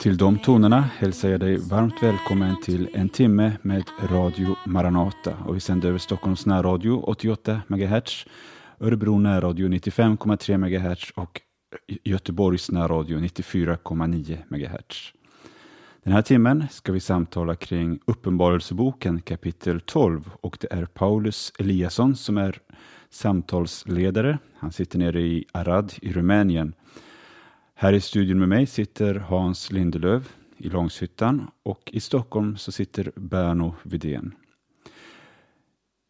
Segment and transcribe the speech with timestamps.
[0.00, 5.36] Till de tonerna hälsar jag dig varmt välkommen till en timme med Radio Maranata.
[5.46, 8.26] Och vi sänder över Stockholms närradio 88 MHz,
[8.80, 11.40] Örebro närradio 95,3 MHz och
[12.04, 15.12] Göteborgs närradio 94,9 MHz.
[16.02, 22.16] Den här timmen ska vi samtala kring Uppenbarelseboken kapitel 12 och det är Paulus Eliasson
[22.16, 22.58] som är
[23.10, 24.38] samtalsledare.
[24.58, 26.74] Han sitter nere i Arad i Rumänien.
[27.82, 33.12] Här i studion med mig sitter Hans Lindelöv i Långshyttan och i Stockholm så sitter
[33.16, 34.34] Berno Vidén.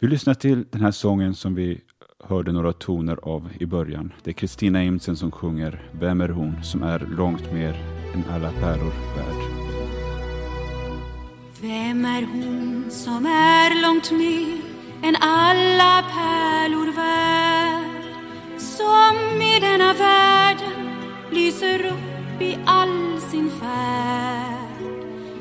[0.01, 1.80] Vi lyssnar till den här sången som vi
[2.24, 4.12] hörde några toner av i början.
[4.23, 7.74] Det är Kristina Imsen som sjunger Vem är hon som är långt mer
[8.15, 9.52] än alla pärlor värd.
[11.62, 14.60] Vem är hon som är långt mer
[15.09, 18.05] än alla pärlor värd
[18.59, 20.90] som i denna världen
[21.32, 24.80] lyser upp i all sin färd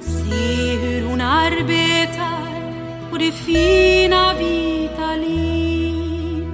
[0.02, 2.50] Se hur hon arbetar
[3.12, 6.48] på det fina vita liv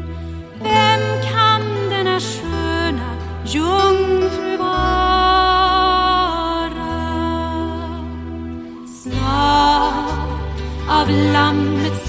[0.63, 4.75] Vem kan denna sköna jungfru vara?
[8.87, 12.04] Snart av lammet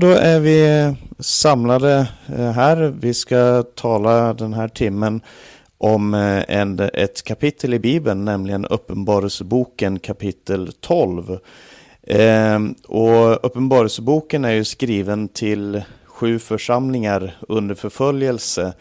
[0.00, 2.94] då är vi samlade eh, här.
[3.00, 5.20] Vi ska tala den här timmen
[5.78, 11.38] om eh, en, ett kapitel i Bibeln, nämligen Uppenbarelseboken kapitel 12.
[12.02, 12.58] Eh,
[12.88, 18.72] och Uppenbarelseboken är ju skriven till sju församlingar under förföljelse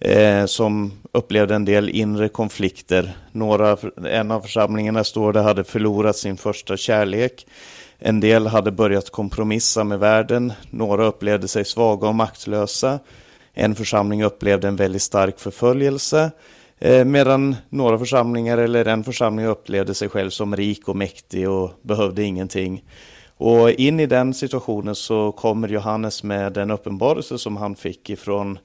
[0.00, 3.16] eh, som upplevde en del inre konflikter.
[3.32, 3.76] Några,
[4.10, 7.46] en av församlingarna står det hade förlorat sin första kärlek.
[8.04, 10.52] En del hade börjat kompromissa med världen.
[10.70, 12.98] Några upplevde sig svaga och maktlösa.
[13.52, 16.30] En församling upplevde en väldigt stark förföljelse.
[16.78, 21.70] Eh, medan några församlingar eller en församling upplevde sig själv som rik och mäktig och
[21.82, 22.84] behövde ingenting.
[23.36, 28.58] Och in i den situationen så kommer Johannes med den uppenbarelse som han fick ifrån,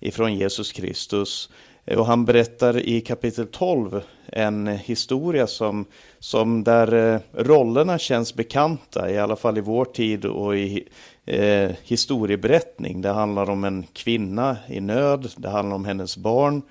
[0.00, 1.50] ifrån Jesus Kristus.
[1.96, 5.84] Och han berättar i kapitel 12 en historia som,
[6.18, 10.88] som där eh, rollerna känns bekanta, i alla fall i vår tid och i
[11.26, 13.02] eh, historieberättning.
[13.02, 16.62] Det handlar om en kvinna i nöd, det handlar om hennes barn,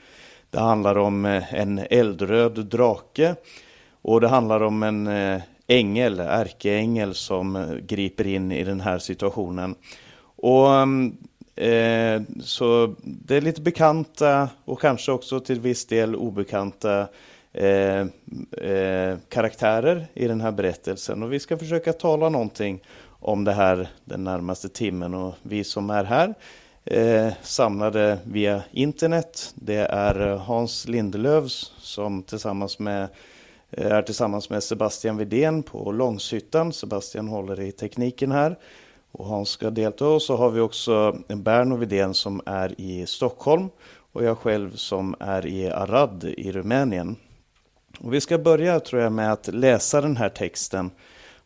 [0.49, 3.35] det handlar om eh, en eldröd drake
[4.01, 8.99] och det handlar om en eh, ängel, ärkeängel som eh, griper in i den här
[8.99, 9.75] situationen.
[10.35, 10.69] Och
[11.63, 17.07] eh, Så det är lite bekanta och kanske också till viss del obekanta
[17.59, 18.05] eh,
[18.71, 21.23] eh, karaktärer i den här berättelsen.
[21.23, 22.83] Och vi ska försöka tala någonting
[23.19, 25.13] om det här den närmaste timmen.
[25.13, 26.33] Och vi som är här
[26.85, 29.53] eh, samlade via internet.
[29.55, 33.07] Det är eh, Hans Lindelövs som tillsammans med
[33.71, 36.73] eh, är tillsammans med Sebastian Vidén på Långshyttan.
[36.73, 38.57] Sebastian håller i tekniken här
[39.11, 40.07] och Hans ska delta.
[40.07, 43.69] Och så har vi också Berno Vidén som är i Stockholm
[44.11, 47.15] och jag själv som är i Arad i Rumänien.
[48.01, 50.91] Och vi ska börja tror jag med att läsa den här texten.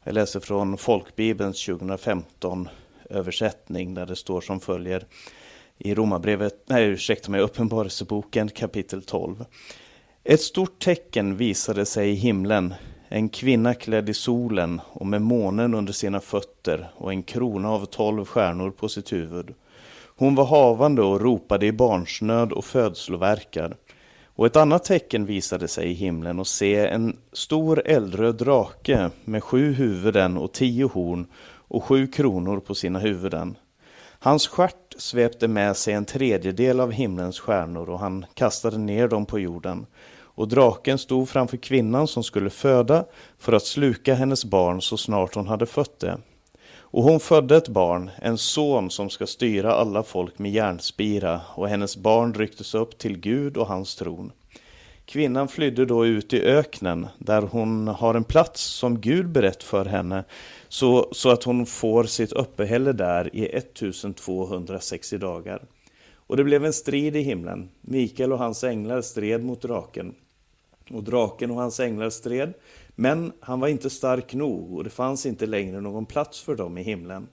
[0.03, 2.69] Jag läser från Folkbibelns 2015
[3.09, 5.05] översättning där det står som följer
[5.77, 9.45] i Romarbrevet, nej ursäkta mig, Uppenbarelseboken kapitel 12.
[10.23, 12.73] Ett stort tecken visade sig i himlen,
[13.07, 17.85] en kvinna klädd i solen och med månen under sina fötter och en krona av
[17.85, 19.53] tolv stjärnor på sitt huvud.
[20.15, 23.75] Hon var havande och ropade i barnsnöd och födslovärkar.
[24.35, 29.43] Och ett annat tecken visade sig i himlen och se en stor eldröd drake med
[29.43, 31.27] sju huvuden och tio horn
[31.67, 33.57] och sju kronor på sina huvuden.
[34.19, 39.25] Hans stjärt svepte med sig en tredjedel av himlens stjärnor och han kastade ner dem
[39.25, 39.85] på jorden
[40.35, 43.05] och draken stod framför kvinnan som skulle föda
[43.37, 46.17] för att sluka hennes barn så snart hon hade fött det.
[46.93, 51.67] Och hon födde ett barn, en son som ska styra alla folk med järnspira, och
[51.67, 54.31] hennes barn rycktes upp till Gud och hans tron.
[55.05, 59.85] Kvinnan flydde då ut i öknen, där hon har en plats som Gud berett för
[59.85, 60.23] henne,
[60.67, 65.61] så, så att hon får sitt uppehälle där i 1260 dagar.
[66.15, 67.69] Och det blev en strid i himlen.
[67.81, 70.15] Mikael och hans änglar stred mot draken.
[70.89, 72.53] Och draken och hans änglar stred,
[72.95, 76.77] men han var inte stark nog och det fanns inte längre någon plats för dem
[76.77, 77.27] i himlen.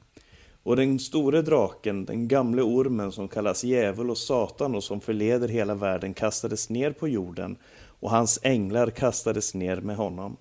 [0.62, 5.48] Och den store draken, den gamle ormen som kallas djävul och satan och som förleder
[5.48, 7.56] hela världen kastades ner på jorden
[8.00, 10.36] och hans änglar kastades ner med honom.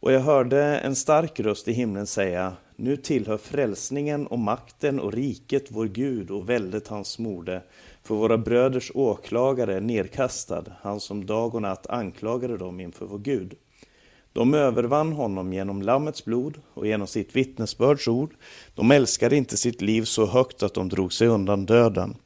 [0.00, 5.12] Och jag hörde en stark röst i himlen säga Nu tillhör frälsningen och makten och
[5.12, 7.62] riket vår Gud och väldet hans mode
[8.02, 13.18] för våra bröders åklagare är nedkastad, han som dag och natt anklagade dem inför vår
[13.18, 13.56] Gud.
[14.38, 18.34] De övervann honom genom Lammets blod och genom sitt vittnesbörds ord.
[18.74, 22.16] De älskade inte sitt liv så högt att de drog sig undan döden.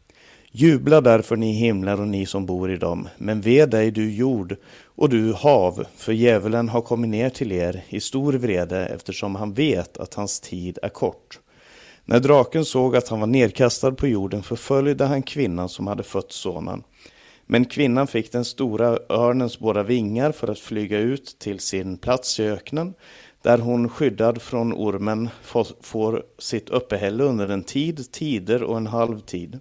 [0.50, 4.56] Jubla därför ni himlar och ni som bor i dem, men ve dig du jord
[4.84, 9.54] och du hav, för djävulen har kommit ner till er i stor vrede eftersom han
[9.54, 11.40] vet att hans tid är kort.
[12.04, 16.32] När draken såg att han var nedkastad på jorden förföljde han kvinnan som hade fött
[16.32, 16.82] sonen.
[17.46, 22.40] Men kvinnan fick den stora örnens båda vingar för att flyga ut till sin plats
[22.40, 22.94] i öknen,
[23.42, 25.28] där hon skyddad från ormen
[25.80, 29.60] får sitt uppehälle under en tid, tider och en halv tid.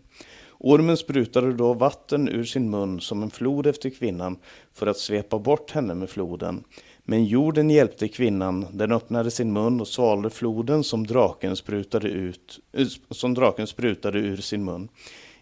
[0.64, 4.38] Ormen sprutade då vatten ur sin mun som en flod efter kvinnan
[4.74, 6.64] för att svepa bort henne med floden.
[7.04, 12.60] Men jorden hjälpte kvinnan, den öppnade sin mun och svalde floden som draken sprutade, ut,
[12.74, 14.90] eh, som draken sprutade ur sin mun.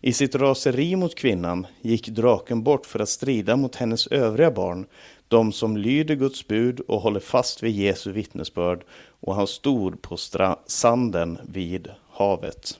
[0.01, 4.85] I sitt raseri mot kvinnan gick draken bort för att strida mot hennes övriga barn,
[5.27, 8.83] de som lyder Guds bud och håller fast vid Jesu vittnesbörd,
[9.19, 10.17] och han stod på
[10.65, 12.79] sanden vid havet.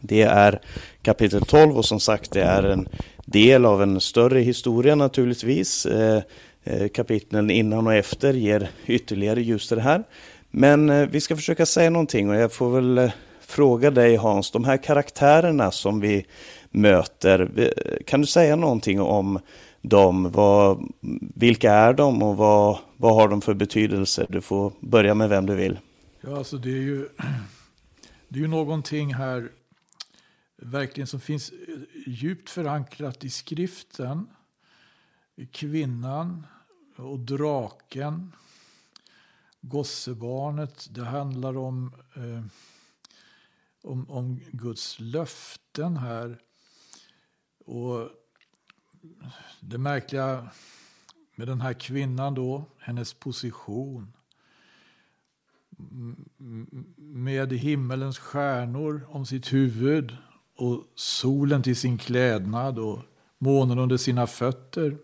[0.00, 0.60] Det är
[1.02, 2.88] kapitel 12 och som sagt det är en
[3.24, 5.86] del av en större historia naturligtvis.
[5.86, 6.22] Eh,
[6.64, 10.04] eh, kapitlen innan och efter ger ytterligare ljus till det här.
[10.50, 13.10] Men eh, vi ska försöka säga någonting och jag får väl
[13.52, 16.26] fråga dig Hans, de här karaktärerna som vi
[16.70, 17.72] möter,
[18.06, 19.38] kan du säga någonting om
[19.82, 20.30] dem?
[20.30, 20.92] Vad,
[21.34, 24.26] vilka är de och vad, vad har de för betydelse?
[24.28, 25.78] Du får börja med vem du vill.
[26.20, 27.08] Ja, alltså det är ju,
[28.28, 29.48] det är ju någonting här
[30.56, 31.56] verkligen som finns eh,
[32.06, 34.26] djupt förankrat i skriften.
[35.52, 36.46] Kvinnan
[36.96, 38.32] och draken.
[39.60, 40.88] Gossebarnet.
[40.90, 42.44] Det handlar om, eh,
[43.82, 46.38] om, om Guds löften här.
[47.64, 48.08] Och
[49.60, 50.50] det märkliga
[51.36, 54.12] med den här kvinnan då, hennes position.
[56.96, 60.16] Med himmelens stjärnor om sitt huvud
[60.56, 63.02] och solen till sin klädnad och
[63.38, 64.98] månen under sina fötter.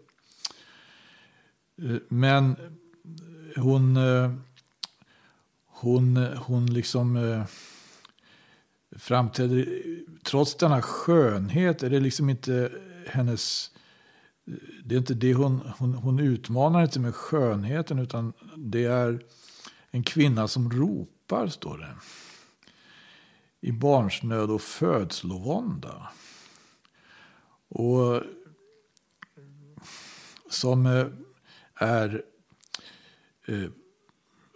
[1.83, 2.57] Eh, men
[3.57, 4.33] hon, eh,
[5.67, 7.45] hon, hon liksom eh,
[8.99, 9.83] framträder,
[10.23, 12.73] trots denna skönhet är det liksom inte
[13.07, 13.71] hennes
[14.85, 19.25] det är inte det hon, hon, hon utmanar inte med skönheten utan det är
[19.91, 21.95] en kvinna som ropar, står det.
[23.61, 26.09] I barnsnöd och födslovånda.
[27.69, 28.23] Och
[30.51, 31.07] som eh,
[31.75, 32.23] är
[33.47, 33.71] eh,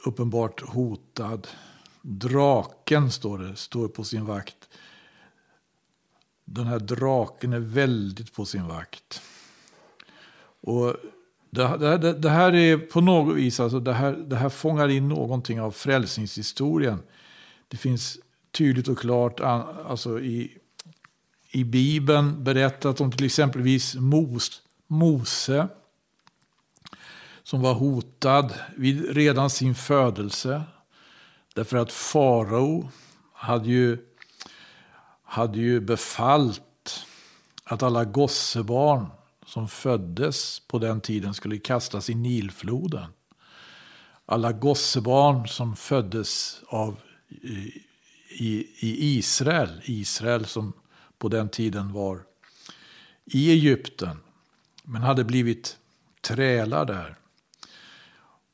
[0.06, 1.48] uppenbart hotad.
[2.02, 4.68] Draken, står det, står på sin vakt.
[6.44, 9.22] Den här draken är väldigt på sin vakt.
[10.60, 10.96] Och
[11.50, 15.08] det, det, det, här är på något vis, alltså det, här, det här fångar in
[15.08, 16.98] någonting av frälsningshistorien.
[17.68, 18.18] Det finns
[18.50, 20.58] tydligt och klart alltså i,
[21.50, 25.68] i Bibeln berättat om till exempelvis Mos, Mose.
[27.42, 30.62] Som var hotad vid redan sin födelse.
[31.54, 32.88] Därför att farao
[33.32, 33.98] hade ju,
[35.22, 37.06] hade ju befallt
[37.64, 39.06] att alla gossebarn
[39.46, 43.12] som föddes på den tiden skulle kastas i Nilfloden.
[44.26, 46.96] Alla gossebarn som föddes av,
[48.28, 50.72] i, i Israel, Israel som
[51.18, 52.22] på den tiden var
[53.24, 54.18] i Egypten,
[54.82, 55.78] men hade blivit
[56.20, 57.16] trälar där.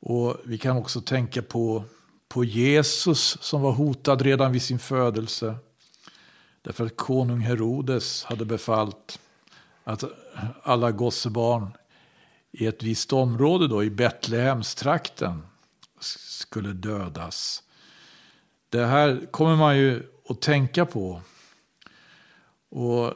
[0.00, 1.84] Och vi kan också tänka på,
[2.28, 5.56] på Jesus som var hotad redan vid sin födelse.
[6.62, 9.20] Därför att konung Herodes hade befallt
[9.84, 10.04] att
[10.62, 11.70] alla gossebarn
[12.50, 15.42] i ett visst område då, i Betlehemstrakten
[16.00, 17.62] skulle dödas.
[18.68, 21.22] Det här kommer man ju att tänka på.
[22.68, 23.06] Och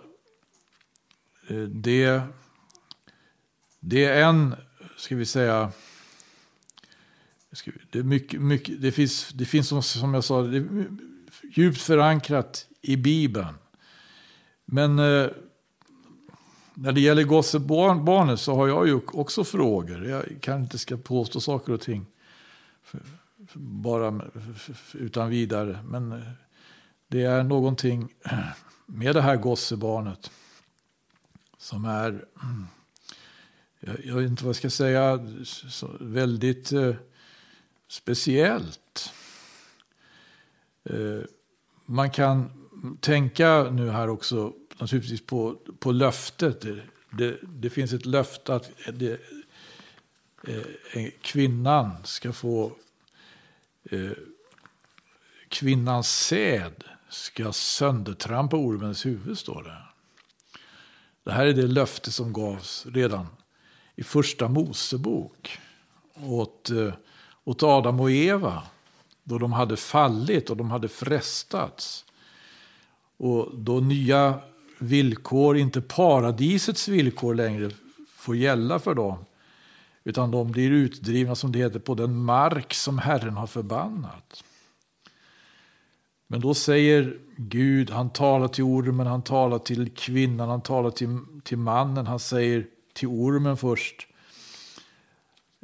[1.49, 2.23] eh, det,
[3.81, 4.55] det är en,
[4.97, 5.73] ska vi säga,
[7.91, 10.87] det, är mycket, mycket, det finns, det finns som, som jag sa, det är
[11.51, 13.55] djupt förankrat i Bibeln.
[14.65, 15.29] Men eh,
[16.75, 20.07] när det gäller gossebarnet så har jag ju också frågor.
[20.07, 22.07] Jag kan inte ska påstå saker och ting
[23.55, 24.21] bara
[24.95, 25.79] utan vidare.
[25.85, 26.19] Men eh,
[27.09, 28.09] det är någonting
[28.87, 30.31] med det här gossebarnet
[31.59, 32.25] som är,
[34.05, 35.29] jag vet inte vad jag ska säga,
[36.01, 36.95] väldigt eh,
[37.93, 39.13] speciellt.
[40.85, 41.25] Eh,
[41.87, 42.51] man kan
[43.01, 46.61] tänka nu här också naturligtvis på, på löftet.
[46.61, 49.21] Det, det, det finns ett löfte att det,
[50.49, 52.73] eh, kvinnan ska få...
[53.85, 54.11] Eh,
[55.49, 59.83] kvinnans säd ska söndertrampa ormens huvud, står det.
[61.25, 63.27] Det här är det löfte som gavs redan
[63.97, 65.59] i första Mosebok
[66.15, 66.95] åt, eh,
[67.45, 68.63] åt Adam och Eva.
[69.25, 72.05] Då de hade fallit och de hade frestats.
[73.17, 74.41] Och då nya
[74.79, 77.71] villkor, inte paradisets villkor längre,
[78.09, 79.25] får gälla för dem.
[80.05, 84.45] Utan de blir utdrivna, som det heter, på den mark som Herren har förbannat.
[86.27, 91.19] Men då säger Gud, han talar till ormen, han talar till kvinnan, han talar till,
[91.45, 92.07] till mannen.
[92.07, 94.07] Han säger till ormen först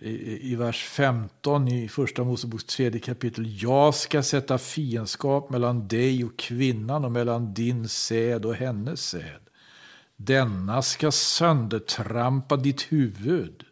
[0.02, 3.62] i, i vers 15 i första Moseboks tredje kapitel.
[3.62, 9.40] Jag ska sätta fiendskap mellan dig och kvinnan och mellan din säd och hennes säd.
[10.16, 13.64] Denna ska söndertrampa ditt huvud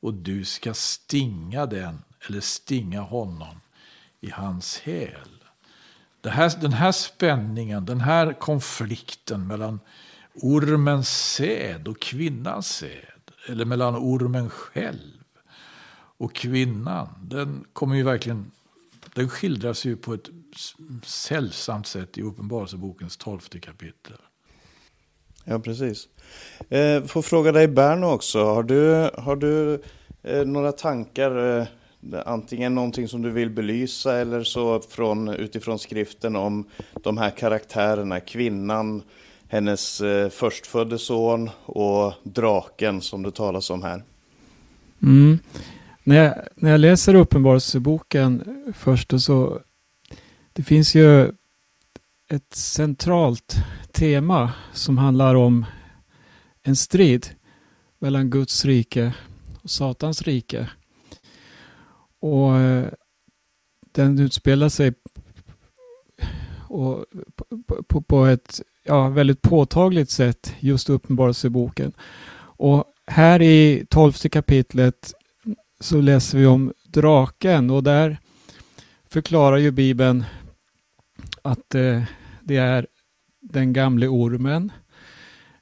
[0.00, 3.60] och du ska stinga den eller stinga honom
[4.20, 5.28] i hans häl.
[6.24, 9.80] Här, den här spänningen, den här konflikten mellan
[10.34, 15.13] ormens säd och kvinnans säd, eller mellan ormen själv
[16.18, 18.50] och kvinnan, den kommer ju verkligen,
[19.14, 20.30] den skildras ju på ett
[21.04, 24.16] sällsamt sätt i Uppenbarelsebokens tolfte kapitel.
[25.44, 26.08] Ja, precis.
[26.68, 29.82] Eh, får fråga dig Berno också, har du, har du
[30.22, 31.66] eh, några tankar eh,
[32.26, 36.64] antingen någonting som du vill belysa eller så från, utifrån skriften om
[37.02, 39.02] de här karaktärerna, kvinnan,
[39.48, 44.02] hennes eh, förstfödde son och draken som det talas om här.
[45.02, 45.38] Mm.
[46.06, 49.60] När, jag, när jag läser Uppenbarelseboken först så
[50.52, 51.32] det finns ju
[52.28, 53.56] ett centralt
[53.92, 55.66] tema som handlar om
[56.62, 57.26] en strid
[57.98, 59.14] mellan Guds rike
[59.62, 60.68] och Satans rike.
[62.20, 62.88] Och eh,
[63.92, 64.92] den utspelar sig
[66.68, 67.04] och
[67.36, 67.44] på,
[67.88, 71.92] på, på ett ja, väldigt påtagligt sätt just Uppenbarelseboken.
[72.56, 75.14] Och här i tolfte kapitlet
[75.80, 78.18] så läser vi om draken och där
[79.06, 80.24] förklarar ju Bibeln
[81.42, 82.02] att eh,
[82.42, 82.86] det är
[83.40, 84.72] den gamle ormen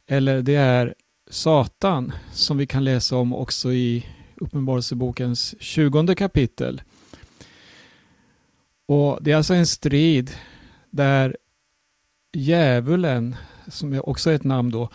[0.07, 0.95] eller det är
[1.31, 6.83] Satan som vi kan läsa om också i Uppenbarelsebokens tjugonde kapitel.
[8.87, 10.31] Och Det är alltså en strid
[10.90, 11.37] där
[12.33, 13.37] djävulen,
[13.69, 14.88] som också är ett namn då,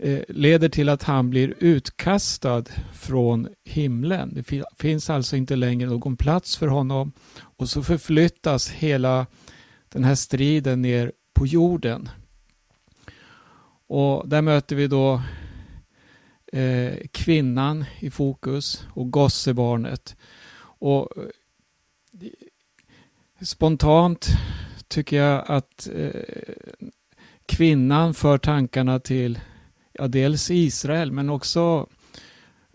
[0.00, 4.34] Eh, leder till att han blir utkastad från himlen.
[4.34, 9.26] Det finns alltså inte längre någon plats för honom och så förflyttas hela
[9.88, 12.08] den här striden ner på jorden.
[13.86, 15.22] Och där möter vi då
[16.52, 20.16] eh, kvinnan i fokus och gossebarnet.
[20.60, 22.30] Och eh,
[23.40, 24.28] spontant
[24.88, 26.10] tycker jag att eh,
[27.46, 29.38] kvinnan för tankarna till
[29.98, 31.86] ja, dels Israel men också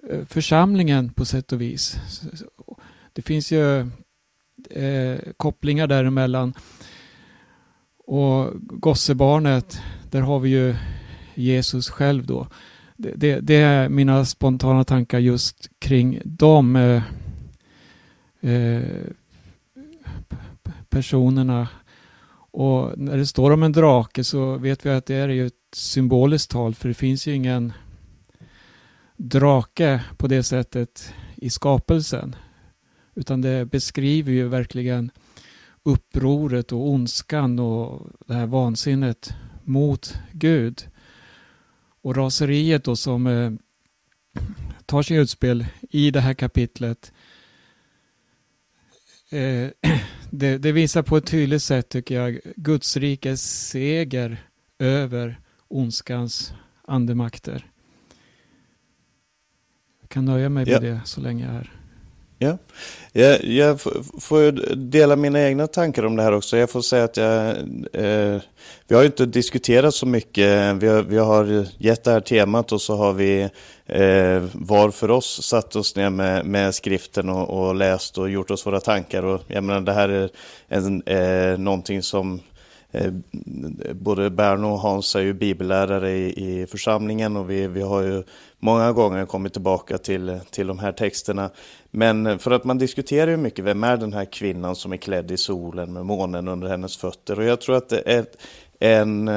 [0.09, 1.97] eh, församlingen på sätt och vis.
[3.13, 3.79] Det finns ju
[4.69, 6.53] eh, kopplingar däremellan.
[8.05, 10.75] Och gossebarnet, där har vi ju
[11.35, 12.47] Jesus själv då.
[12.97, 17.03] Det, det, det är mina spontana tankar just kring de eh,
[18.51, 18.83] eh,
[20.89, 21.67] personerna.
[22.53, 25.53] Och när det står om en drake så vet vi att det är ju ett
[25.75, 27.73] symboliskt tal för det finns ju ingen
[29.17, 32.35] drake på det sättet i skapelsen.
[33.15, 35.11] Utan det beskriver ju verkligen
[35.83, 40.87] upproret och ondskan och det här vansinnet mot Gud.
[42.01, 43.51] Och raseriet då som eh,
[44.85, 47.11] tar sig utspel i det här kapitlet
[49.29, 49.69] eh,
[50.35, 54.37] det, det, visar på ett tydligt sätt tycker jag Guds rikes seger
[54.79, 57.71] över ondskans andemakter.
[60.01, 60.79] Jag kan nöja mig med ja.
[60.79, 61.82] det så länge jag är
[62.43, 62.57] Ja,
[63.11, 63.81] jag, jag
[64.21, 66.57] får dela mina egna tankar om det här också.
[66.57, 67.49] Jag får säga att jag,
[67.93, 68.41] eh,
[68.87, 70.75] vi har ju inte diskuterat så mycket.
[70.75, 73.41] Vi har, vi har gett det här temat och så har vi
[73.85, 78.51] eh, var för oss satt oss ner med, med skriften och, och, läst och gjort
[78.51, 79.23] oss våra tankar.
[79.23, 80.29] Och jag menar, det här är
[80.67, 82.41] en, eh, någonting som
[82.93, 83.11] Eh,
[83.93, 88.23] både Berno och Hans är ju bibellärare i, i församlingen och vi, vi har ju
[88.63, 91.49] många gånger kommit tillbaka till, till de här texterna.
[91.91, 95.31] Men för att man diskuterar ju mycket, vem är den här kvinnan som är klädd
[95.31, 97.39] i solen med månen under hennes fötter?
[97.39, 98.25] Och jag tror att det är
[98.79, 99.27] en,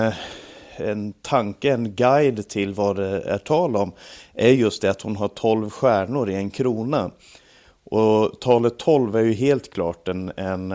[0.77, 3.93] en tanke, en guide till vad det är tal om,
[4.35, 7.11] är just det att hon har tolv stjärnor i en krona.
[7.85, 10.75] Och talet tolv är ju helt klart en, en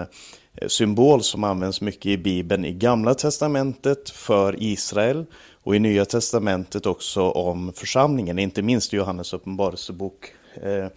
[0.68, 5.26] symbol som används mycket i Bibeln i Gamla Testamentet för Israel
[5.63, 10.88] och i Nya Testamentet också om församlingen, inte minst i Johannes uppenbarelsebok, eh,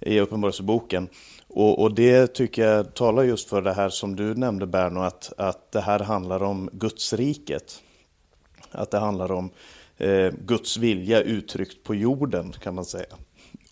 [0.00, 1.08] i Uppenbarelseboken.
[1.48, 5.32] Och, och, det tycker jag talar just för det här som du nämnde Berno, att,
[5.36, 7.82] att det här handlar om Guds riket.
[8.70, 9.50] Att det handlar om
[9.96, 13.14] eh, Guds vilja uttryckt på jorden kan man säga.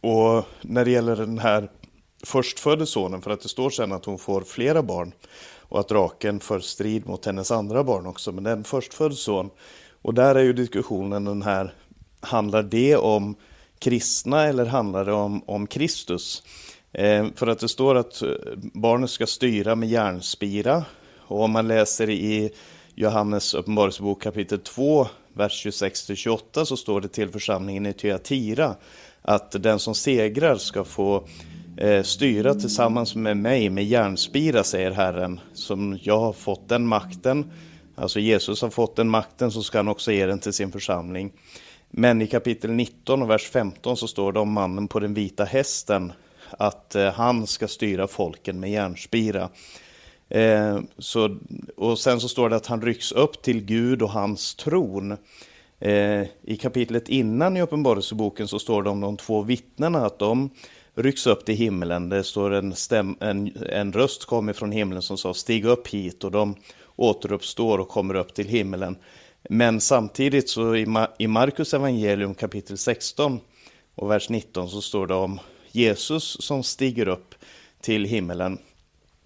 [0.00, 1.70] Och när det gäller den här
[2.24, 5.12] förstfödde sonen för att det står sen att hon får flera barn
[5.68, 9.50] och att draken för strid mot hennes andra barn också, men den förstfödde son.
[10.02, 11.74] Och där är ju diskussionen den här,
[12.20, 13.36] handlar det om
[13.78, 16.42] kristna eller handlar det om, om Kristus?
[16.92, 20.84] Eh, för att det står att eh, barnet ska styra med järnspira
[21.18, 22.50] och om man läser i
[22.94, 28.74] Johannes uppenbarelsebok kapitel 2, vers 26-28 så står det till församlingen i Tyatira
[29.22, 31.24] att den som segrar ska få
[31.76, 37.50] eh, styra tillsammans med mig med järnspira, säger Herren, som jag har fått den makten.
[38.00, 41.32] Alltså Jesus har fått den makten, så ska han också ge den till sin församling.
[41.90, 45.44] Men i kapitel 19 och vers 15 så står det om mannen på den vita
[45.44, 46.12] hästen,
[46.50, 49.48] att eh, han ska styra folken med järnspira.
[50.28, 51.38] Eh, så,
[51.76, 55.16] och sen så står det att han rycks upp till Gud och hans tron.
[55.80, 60.50] Eh, I kapitlet innan i Uppenbarelseboken så står det om de två vittnena att de
[60.94, 62.08] rycks upp till himlen.
[62.08, 66.24] Det står en, stäm, en, en röst kommer från himlen som sa stig upp hit
[66.24, 66.54] och de
[66.98, 68.96] återuppstår och kommer upp till himlen.
[69.50, 70.76] Men samtidigt så
[71.18, 73.40] i, Markus evangelium kapitel 16
[73.94, 75.40] och vers 19 så står det om
[75.72, 77.34] Jesus som stiger upp
[77.80, 78.58] till himlen.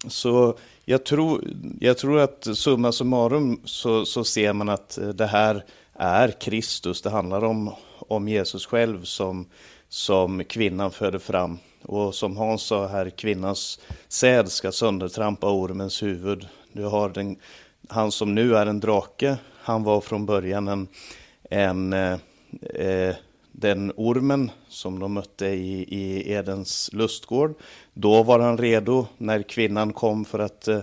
[0.07, 1.43] Så jag tror,
[1.79, 7.01] jag tror att summa summarum så, så ser man att det här är Kristus.
[7.01, 9.45] Det handlar om, om Jesus själv som,
[9.89, 11.59] som kvinnan föder fram.
[11.81, 16.47] Och som Hans sa här, kvinnans säd ska söndertrampa ormens huvud.
[16.71, 17.37] Du har den,
[17.93, 20.87] han som nu är en drake, han var från början en,
[21.49, 22.17] en eh,
[22.73, 23.15] eh,
[23.51, 27.53] den ormen som de mötte i, i Edens lustgård.
[27.93, 30.79] Då var han redo när kvinnan kom för att, eh,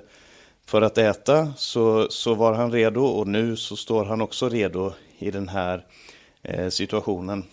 [0.66, 4.92] för att äta, så, så var han redo och nu så står han också redo
[5.18, 5.86] i den här
[6.42, 7.44] eh, situationen.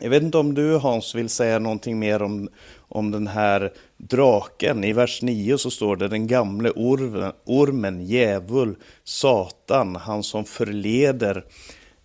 [0.00, 2.48] Jag vet inte om du Hans vill säga någonting mer om,
[2.88, 4.84] om den här draken.
[4.84, 11.44] I vers 9 så står det den gamle ormen, ormen djävul, Satan, han som förleder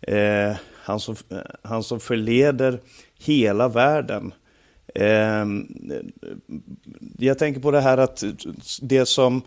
[0.01, 0.55] eh,
[0.85, 2.79] han som, eh, han som förleder
[3.19, 4.33] hela världen.
[4.95, 5.45] Eh,
[7.17, 8.23] jag tänker på det här att
[8.81, 9.41] det som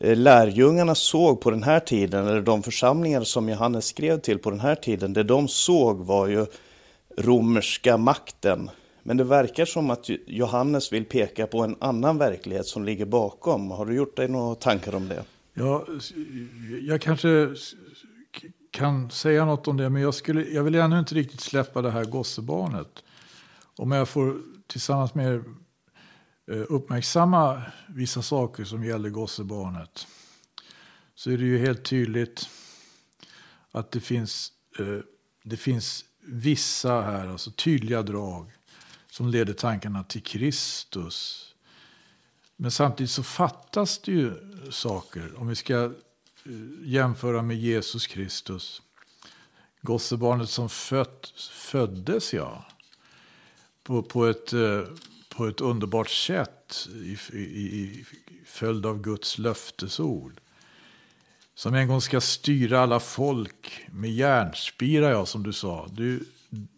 [0.00, 4.50] eh, lärjungarna såg på den här tiden, eller de församlingar som Johannes skrev till på
[4.50, 6.46] den här tiden, det de såg var ju
[7.18, 8.70] romerska makten.
[9.02, 13.70] Men det verkar som att Johannes vill peka på en annan verklighet som ligger bakom.
[13.70, 15.24] Har du gjort dig några tankar om det?
[15.54, 15.86] Ja,
[16.80, 17.54] jag kanske
[18.70, 21.90] kan säga något om det, men jag, skulle, jag vill ännu inte riktigt släppa det
[21.90, 23.04] här gossebarnet.
[23.76, 25.44] Om jag får tillsammans med er
[26.50, 30.06] eh, uppmärksamma vissa saker som gäller gossebarnet
[31.14, 32.48] så är det ju helt tydligt
[33.70, 34.98] att det finns, eh,
[35.44, 38.52] det finns vissa här, alltså tydliga drag
[39.10, 41.48] som leder tankarna till Kristus.
[42.56, 44.32] Men samtidigt så fattas det ju
[44.70, 45.40] saker.
[45.40, 45.90] Om vi ska eh,
[46.82, 48.82] jämföra med Jesus Kristus.
[49.80, 52.66] Gossebarnet som fött, föddes, ja.
[53.82, 54.82] På, på, ett, eh,
[55.28, 58.04] på ett underbart sätt i, i, i
[58.46, 60.40] följd av Guds löftesord.
[61.58, 65.88] Som en gång ska styra alla folk med järnspira, ja, som du sa.
[65.92, 66.24] Du,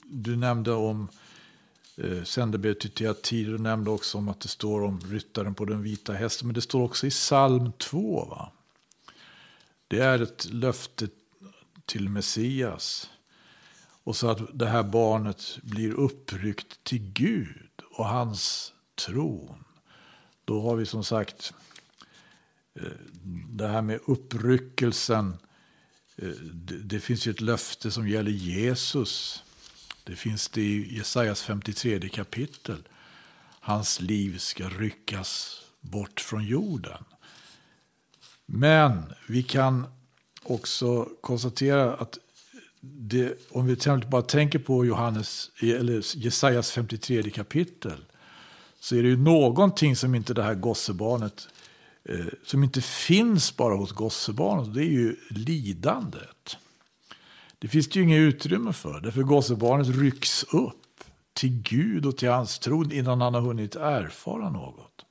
[0.05, 1.09] du nämnde om
[1.97, 3.47] eh, sändebudet till Teatir.
[3.47, 6.49] Du nämnde också om att det står om ryttaren på den vita hästen.
[6.49, 8.25] Men det står också i psalm 2.
[8.25, 8.53] Va?
[9.89, 11.09] Det är ett löfte
[11.87, 13.11] till Messias.
[14.05, 19.65] Och så att det här barnet blir uppryckt till Gud och hans tron.
[20.45, 21.55] Då har vi som sagt
[23.49, 25.39] det här med uppryckelsen.
[26.17, 26.29] Eh,
[26.85, 29.45] det finns ju ett löfte som gäller Jesus.
[30.05, 32.89] Det finns det i Jesajas 53 kapitel.
[33.61, 37.05] Hans liv ska ryckas bort från jorden.
[38.47, 39.87] Men vi kan
[40.43, 42.19] också konstatera att
[42.81, 48.05] det, om vi till bara tänker på Johannes, eller Jesajas 53 kapitel
[48.81, 51.49] så är det ju någonting som inte det här gossebarnet
[52.05, 54.75] eh, som inte finns bara hos gossebarnet.
[54.75, 56.57] Det är ju lidandet.
[57.59, 59.01] Det finns det ju inget utrymme för.
[59.01, 64.51] Därför gossebarnet rycks upp till Gud och till hans tron innan han har hunnit erfara
[64.51, 65.05] något.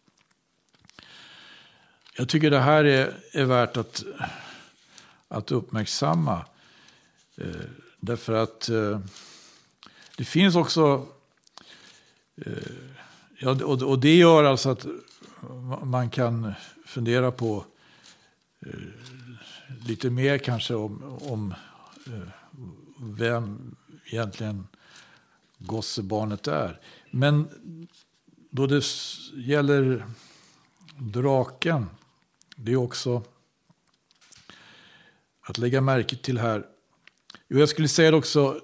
[2.17, 4.03] Jag tycker det här är, är värt att,
[5.27, 6.45] att uppmärksamma.
[7.37, 7.65] Eh,
[7.99, 8.99] därför att eh,
[10.17, 11.07] det finns också...
[12.45, 12.53] Eh,
[13.39, 14.85] ja, och, och, det gör alltså att
[15.83, 16.53] man kan
[16.89, 17.65] fundera på
[18.65, 18.79] eh,
[19.87, 21.53] lite mer kanske om, om
[22.07, 22.29] eh,
[22.99, 23.75] vem
[24.05, 24.67] egentligen
[25.57, 26.79] gossebarnet är.
[27.11, 27.49] Men
[28.49, 28.83] då det
[29.35, 30.05] gäller
[30.97, 31.85] draken
[32.55, 33.23] det är också
[35.41, 36.65] att lägga märke till här.
[37.47, 38.61] Jo, jag skulle säga det också,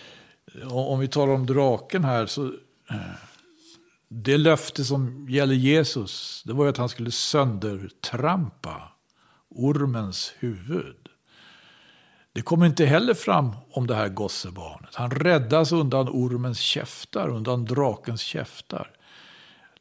[0.70, 2.46] om vi talar om draken här, så
[2.90, 3.23] eh,
[4.08, 8.92] det löfte som gäller Jesus, det var ju att han skulle söndertrampa
[9.48, 11.08] ormens huvud.
[12.32, 14.94] Det kommer inte heller fram om det här gossebarnet.
[14.94, 18.90] Han räddas undan ormens käftar, undan drakens käftar.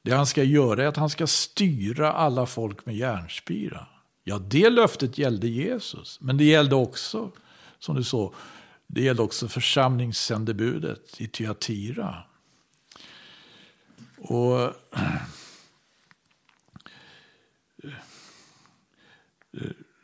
[0.01, 3.87] Det han ska göra är att han ska styra alla folk med järnspira.
[4.23, 7.31] Ja, det löftet gällde Jesus, men det gällde också,
[7.79, 8.33] som du såg,
[8.87, 12.23] det gällde också församlingssändebudet i Tyatira.
[14.23, 14.73] Och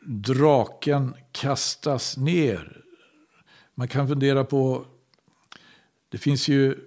[0.00, 2.82] draken kastas ner.
[3.74, 4.84] Man kan fundera på,
[6.08, 6.78] det finns ju,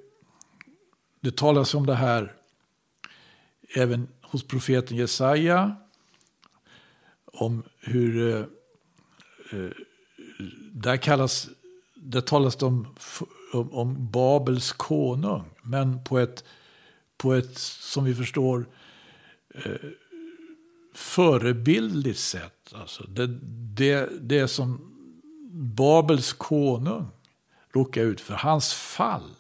[1.20, 2.34] det talas om det här
[3.76, 5.76] även hos profeten Jesaja
[7.26, 8.46] om hur eh,
[9.60, 9.72] eh
[10.72, 11.50] där kallas
[11.96, 12.96] där talas det om,
[13.54, 16.44] om, om, Babels konung, men på ett,
[17.24, 18.66] på ett som vi förstår,
[19.56, 19.72] eh,
[20.94, 22.74] förebildligt sätt.
[22.74, 23.28] Alltså det,
[23.76, 24.82] det, det som
[25.52, 27.08] Babels konung
[27.74, 29.36] råkade ut för, hans fall,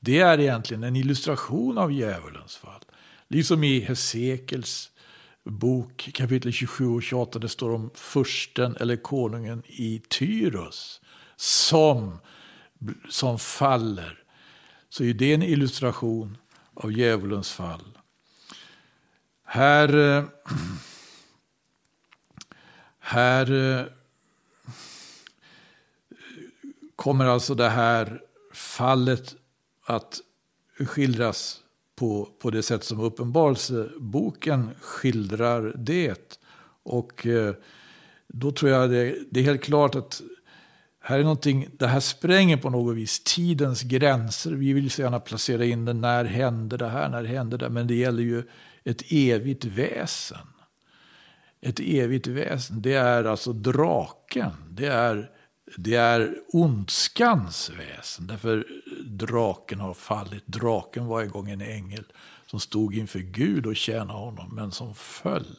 [0.00, 2.84] det är egentligen en illustration av djävulens fall.
[3.28, 4.90] Liksom i Hesekels
[5.44, 11.00] bok kapitel 27 och 28, det står om försten eller konungen i Tyrus
[11.36, 12.18] som,
[13.10, 14.24] som faller.
[14.88, 16.36] Så är det en illustration
[16.74, 17.98] av djävulens fall.
[19.44, 20.24] Här, eh,
[22.98, 23.86] här eh,
[26.96, 28.20] kommer alltså det här
[28.52, 29.34] fallet
[29.86, 30.20] att
[30.78, 31.60] skildras
[31.96, 36.38] på, på det sätt som Uppenbarelseboken skildrar det.
[36.82, 37.54] Och eh,
[38.26, 40.22] då tror jag det, det, är helt klart att
[41.06, 44.50] här är någonting, det här spränger på något vis tidens gränser.
[44.50, 47.70] Vi vill så gärna placera in det, när hände det här, när hände det?
[47.70, 48.42] Men det gäller ju
[48.84, 50.46] ett evigt väsen.
[51.60, 54.52] Ett evigt väsen, det är alltså draken.
[54.70, 55.30] Det är,
[55.76, 58.26] det är ondskans väsen.
[58.26, 58.66] Därför
[59.04, 60.46] draken har fallit.
[60.46, 62.04] Draken var en gång en ängel
[62.46, 65.58] som stod inför Gud och tjänade honom, men som föll.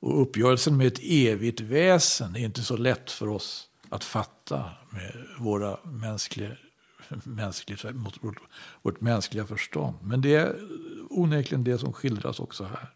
[0.00, 5.12] Och uppgörelsen med ett evigt väsen är inte så lätt för oss att fatta med
[5.38, 6.50] våra mänskliga,
[7.24, 8.36] mänskligt, vårt,
[8.82, 9.96] vårt mänskliga förstånd.
[10.02, 10.56] Men det är
[11.10, 12.88] onekligen det som skildras också här.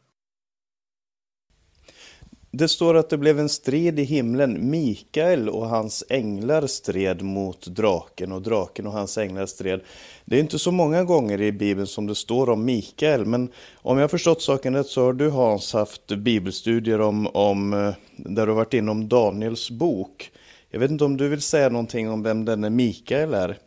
[2.55, 4.71] Det står att det blev en strid i himlen.
[4.71, 9.81] Mikael och hans änglar stred mot draken och draken och hans änglar stred.
[10.25, 13.99] Det är inte så många gånger i Bibeln som det står om Mikael, men om
[13.99, 18.53] jag förstått saken rätt så har du Hans haft bibelstudier om, om eh, där du
[18.53, 20.31] varit inom Daniels bok.
[20.75, 23.59] Jag vet inte om du vill säga någonting om vem denne Mikael är?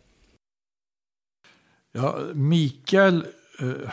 [1.91, 3.27] Ja, Mikael
[3.59, 3.91] eh,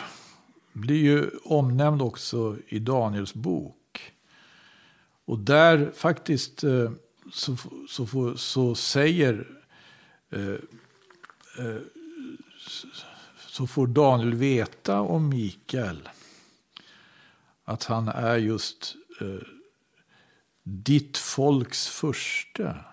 [0.72, 4.12] blir ju omnämnd också i Daniels bok.
[5.24, 6.92] Och där faktiskt eh,
[7.32, 7.56] så,
[7.88, 9.46] så, så säger
[10.30, 10.56] eh,
[11.58, 11.80] eh,
[13.36, 16.08] så får Daniel veta om Mikael
[17.64, 19.46] att han är just eh,
[20.62, 22.91] ditt folks första.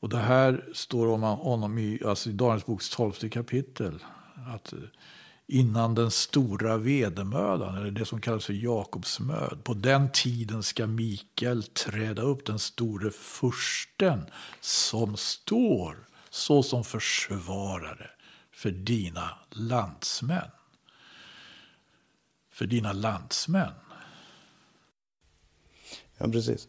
[0.00, 4.04] Och det här står om honom i, alltså i Daniels boks tolfte kapitel.
[4.54, 4.78] Att eh,
[5.46, 9.60] innan den stora vedermödan, eller det som kallas för Jakobsmöd.
[9.64, 14.26] På den tiden ska Mikael träda upp, den store fursten,
[14.60, 18.10] som står såsom försvarare
[18.52, 20.50] för dina landsmän.
[22.52, 23.72] För dina landsmän.
[26.18, 26.68] Ja, precis.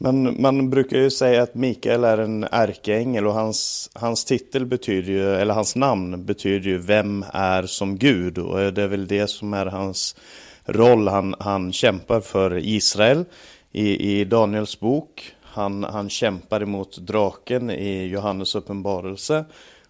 [0.00, 5.12] Men man brukar ju säga att Mikael är en ärkeängel och hans, hans titel betyder
[5.12, 8.38] ju, eller hans namn betyder ju Vem är som Gud?
[8.38, 10.16] Och det är väl det som är hans
[10.64, 11.08] roll.
[11.08, 13.24] Han, han kämpar för Israel
[13.72, 15.34] i, i Daniels bok.
[15.42, 19.44] Han, han kämpar emot draken i Johannes uppenbarelse.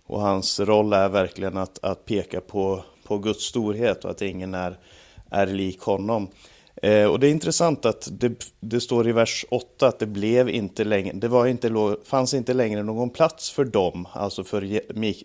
[0.07, 4.55] Och hans roll är verkligen att, att peka på, på Guds storhet och att ingen
[4.55, 4.79] är,
[5.31, 6.29] är lik honom.
[6.83, 10.49] Eh, och det är intressant att det, det, står i vers 8 att det blev
[10.49, 14.81] inte längre, det var inte, fanns inte längre någon plats för dem, alltså för,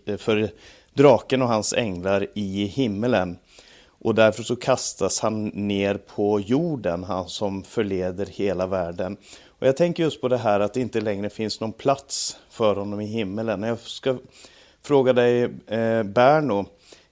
[0.06, 0.50] eh, för
[0.94, 3.38] draken och hans änglar i himmelen.
[3.86, 9.16] Och därför så kastas han ner på jorden, han som förleder hela världen.
[9.46, 12.76] Och jag tänker just på det här att det inte längre finns någon plats för
[12.76, 13.62] honom i himmelen.
[13.62, 14.16] Jag ska
[14.82, 16.66] fråga dig, eh, Berno,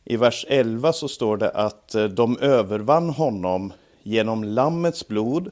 [0.04, 5.50] i vers 11 så står det att eh, de övervann honom genom Lammets blod,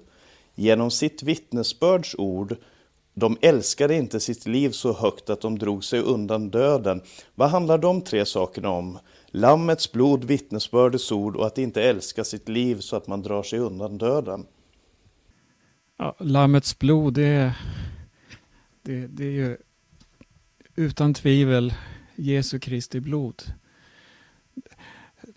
[0.54, 2.56] genom sitt vittnesbörds ord.
[3.14, 7.02] De älskade inte sitt liv så högt att de drog sig undan döden.
[7.34, 8.98] Vad handlar de tre sakerna om?
[9.26, 13.58] Lammets blod, vittnesbördets ord och att inte älska sitt liv så att man drar sig
[13.58, 14.46] undan döden.
[15.98, 17.54] Ja, lammets blod, det,
[18.82, 19.56] det, det är ju
[20.76, 21.74] utan tvivel
[22.16, 23.42] Jesu Kristi blod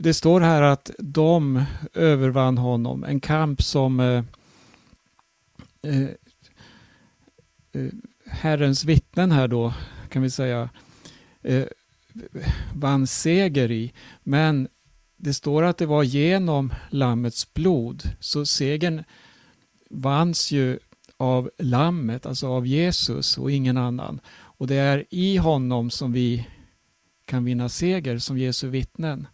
[0.03, 3.03] det står här att de övervann honom.
[3.03, 4.23] En kamp som eh,
[5.81, 6.01] eh,
[7.71, 7.91] eh,
[8.27, 9.73] Herrens vittnen här då,
[10.09, 10.69] kan vi säga,
[11.41, 11.65] eh,
[12.73, 13.93] vann seger i.
[14.23, 14.67] Men
[15.17, 18.03] det står att det var genom Lammets blod.
[18.19, 19.03] Så segern
[19.89, 20.79] vanns ju
[21.17, 24.19] av Lammet, alltså av Jesus och ingen annan.
[24.29, 26.47] Och det är i honom som vi
[27.25, 29.27] kan vinna seger som Jesu vittnen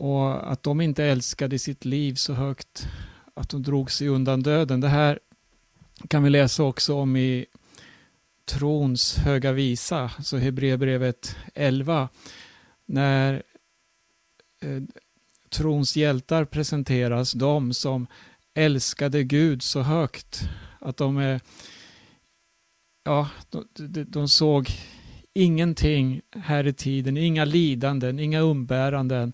[0.00, 2.88] och att de inte älskade sitt liv så högt
[3.34, 4.80] att de drog sig undan döden.
[4.80, 5.18] Det här
[6.08, 7.46] kan vi läsa också om i
[8.44, 12.08] trons höga visa, alltså Hebreerbrevet 11,
[12.86, 13.42] när
[14.60, 14.82] eh,
[15.48, 18.06] trons hjältar presenteras, de som
[18.54, 21.40] älskade Gud så högt att de är
[23.04, 24.70] ja, de, de, de såg
[25.34, 29.32] ingenting här i tiden, inga lidanden, inga umbäranden,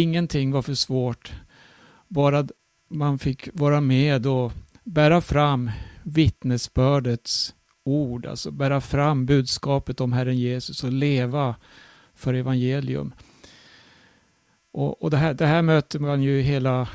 [0.00, 1.32] ingenting var för svårt.
[2.08, 2.48] Bara
[2.88, 4.52] man fick vara med och
[4.84, 5.70] bära fram
[6.02, 7.54] vittnesbördets
[7.84, 11.56] ord, alltså bära fram budskapet om Herren Jesus och leva
[12.14, 13.14] för evangelium.
[14.72, 16.88] Och, och det, här, det här möter man ju i hela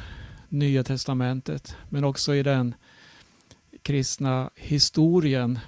[0.49, 2.75] Nya Testamentet, men också i den
[3.81, 5.59] kristna historien.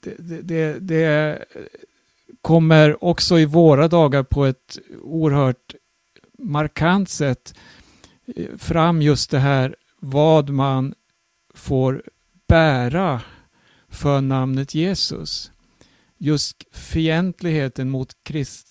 [0.00, 1.44] Det, det, det, det
[2.40, 5.74] kommer också i våra dagar på ett oerhört
[6.38, 7.54] markant sätt
[8.36, 10.94] eh, fram just det här vad man
[11.54, 12.02] får
[12.48, 13.22] bära
[13.88, 15.52] för namnet Jesus.
[16.18, 18.68] Just fientligheten mot Krist,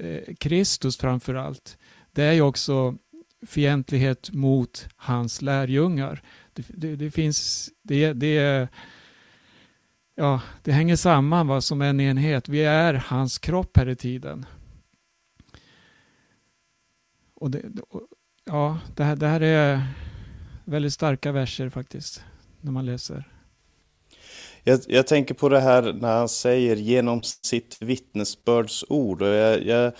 [0.00, 1.78] eh, Kristus framför allt.
[2.12, 2.96] Det är ju också
[3.46, 6.22] fientlighet mot hans lärjungar.
[6.52, 8.68] Det, det, det finns, det, det,
[10.22, 12.48] ja, det hänger samman vad som en enhet.
[12.48, 14.46] Vi är hans kropp här i tiden.
[17.34, 17.62] Och det,
[18.44, 19.82] ja, det här, det här är
[20.64, 22.24] väldigt starka verser faktiskt,
[22.60, 23.28] när man läser.
[24.64, 29.22] Jag, jag, tänker på det här när han säger genom sitt vittnesbördsord.
[29.22, 29.92] Och jag, jag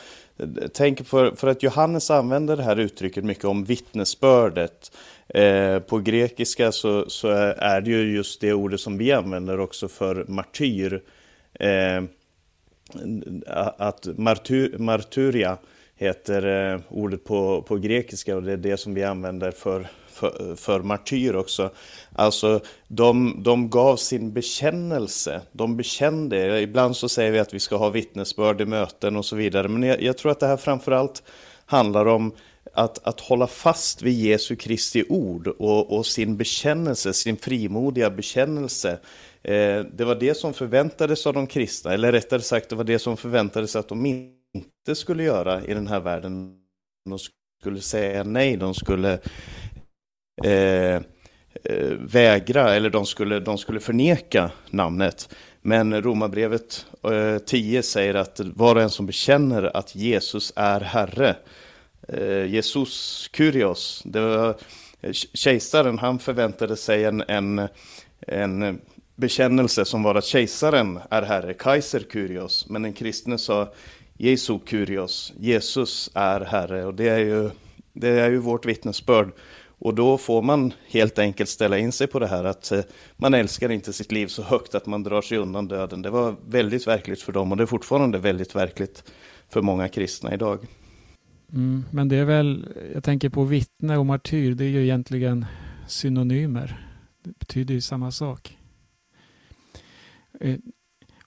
[0.75, 4.93] tänker för, för att Johannes använder det här uttrycket mycket om vittnesbördet.
[5.35, 9.89] Eh, på grekiska så, så, är det ju just det ordet som vi använder också
[9.89, 11.03] för martyr.
[11.55, 12.03] Eh,
[13.77, 15.59] att martyr, martyria
[15.97, 20.57] heter eh, ordet på, på grekiska och det är det som vi använder för, för,
[20.57, 21.71] för martyr också.
[22.13, 26.61] Alltså, de, de gav sin bekännelse, de bekände.
[26.61, 29.83] Ibland så säger vi att vi ska ha vittnesbörd i möten och så vidare, men
[29.83, 31.23] jag, jag tror att det här framförallt
[31.67, 32.33] handlar om
[32.73, 38.99] att, att hålla fast vid Jesu Kristi ord och, och sin bekännelse, sin frimodiga bekännelse.
[39.43, 42.99] Eh, det var det som förväntades av de kristna, eller rättare sagt, det var det
[42.99, 46.57] som förväntades att de inte skulle göra i den här världen.
[47.09, 47.19] De
[47.61, 49.19] skulle säga nej, de skulle
[50.45, 50.95] eh,
[51.65, 55.35] eh vägra, eller de skulle, de skulle förneka namnet.
[55.63, 61.37] Men Romarbrevet eh, 10 säger att var och en som bekänner att Jesus är Herre,
[62.09, 64.57] Eh, Jesus Kyrios, det var,
[65.01, 67.69] eh, kejsaren han förväntade sig en, en,
[68.27, 68.81] en
[69.17, 73.73] bekännelse som var att kejsaren är Herre, Kaiser Kyrios, men den kristne sa
[74.17, 77.51] Jesu Kyrios, Jesus är Herre och det är ju,
[77.93, 79.29] det är ju vårt vittnesbörd.
[79.79, 82.81] Och då får man helt enkelt ställa in sig på det här att eh,
[83.17, 86.03] man älskar inte sitt liv så högt att man drar sig undan döden.
[86.03, 89.05] Det var väldigt verkligt för dem och det är fortfarande väldigt verkligt
[89.49, 90.67] för många kristna idag.
[91.53, 95.47] Mm, men det är väl, jag tänker på vittne och martyr, det är ju egentligen
[95.87, 96.89] synonymer.
[97.23, 98.59] Det betyder ju samma sak.
[100.41, 100.59] Eh,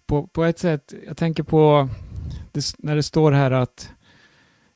[0.05, 1.89] på, på ett sätt, jag tänker på
[2.51, 3.91] det, när det står här att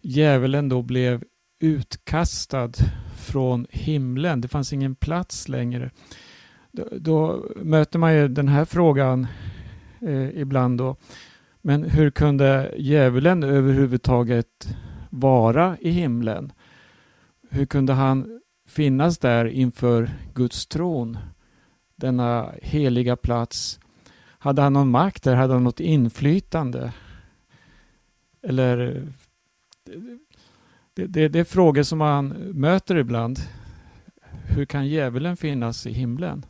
[0.02, 1.24] djävulen då blev
[1.60, 2.72] utkastad
[3.18, 4.42] från himlen.
[4.42, 5.92] Det fanns ingen plats längre.
[6.72, 9.28] Då, då möter man ju den här frågan
[10.02, 10.96] eh, ibland då.
[11.62, 14.76] Men hur kunde djävulen överhuvudtaget
[15.10, 16.52] vara i himlen?
[17.50, 21.18] Hur kunde han finnas där inför Guds tron?
[21.96, 23.80] Denna heliga plats.
[24.40, 25.36] Hade han någon makt där?
[25.36, 26.94] Hade han något inflytande?
[28.42, 29.08] Eller
[30.94, 33.40] det, det, det, är frågor som man möter ibland.
[34.44, 36.46] Hur kan djävulen finnas i himlen?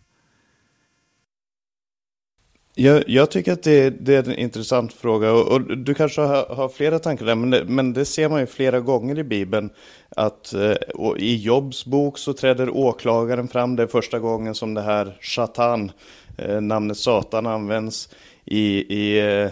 [2.81, 6.55] Jag, jag tycker att det, det, är en intressant fråga och, och du kanske har,
[6.55, 9.69] har, flera tankar där, men det, men det ser man ju flera gånger i Bibeln
[10.10, 10.75] att eh,
[11.17, 15.91] i Jobs bok så träder åklagaren fram, det är första gången som det här Shatan,
[16.37, 18.10] eh, namnet Satan används
[18.45, 19.51] i, i, eh,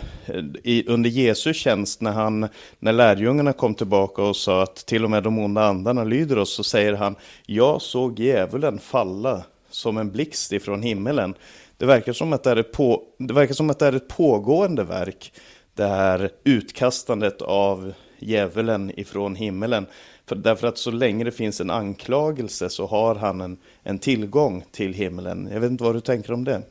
[0.64, 2.48] i, under Jesu tjänst när, han,
[2.80, 6.54] när lärjungarna kom tillbaka och sa att till och med de onda andarna lyder oss,
[6.54, 11.36] så säger han Jag såg djävulen falla som en blixt ifrån himmelen.
[11.78, 14.08] Det verkar som att det är ett, på, det verkar som att det är ett
[14.08, 15.34] pågående verk,
[15.74, 19.86] det här utkastandet av djävulen ifrån himmelen.
[20.26, 24.64] För, därför att så länge det finns en anklagelse så har han en, en tillgång
[24.72, 25.50] till himlen.
[25.52, 26.62] Jag vet inte vad du tänker om det?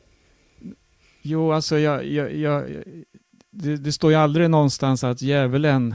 [1.23, 2.65] Jo, alltså jag, jag, jag
[3.51, 5.95] det, det, står ju aldrig någonstans att djävulen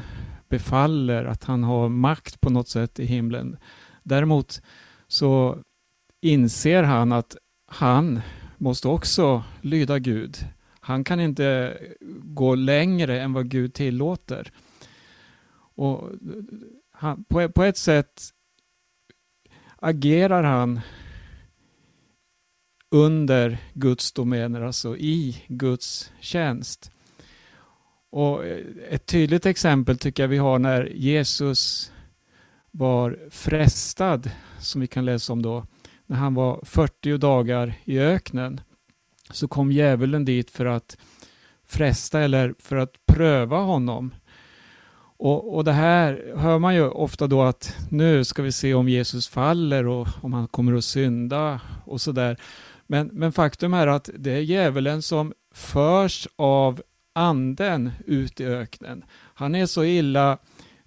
[0.49, 3.57] befaller, att han har makt på något sätt i himlen.
[4.03, 4.62] Däremot
[5.07, 5.57] så
[6.22, 7.36] inser han att
[7.66, 8.22] han
[8.62, 10.38] måste också lyda Gud.
[10.80, 11.78] Han kan inte
[12.24, 14.51] gå längre än vad Gud tillåter.
[15.76, 16.09] Och
[16.91, 18.22] han, på, på ett sätt
[19.76, 20.80] agerar han
[22.89, 26.91] under Guds domäner, alltså i Guds tjänst.
[28.09, 28.45] Och
[28.89, 31.91] ett tydligt exempel tycker jag vi har när Jesus
[32.72, 35.66] var frestad, som vi kan läsa om då,
[36.12, 38.62] när han var 40 dagar i öknen.
[39.30, 40.97] Så kom djävulen dit för att
[41.66, 44.14] fresta eller för att pröva honom.
[45.18, 48.89] Och, och det här hör man ju ofta då att nu ska vi se om
[48.89, 52.38] Jesus faller och om han kommer att synda och sådär.
[52.88, 56.82] Men, men faktum är att det är djävulen som förs av
[57.14, 59.05] anden ut i öknen.
[59.14, 60.38] Han är så illa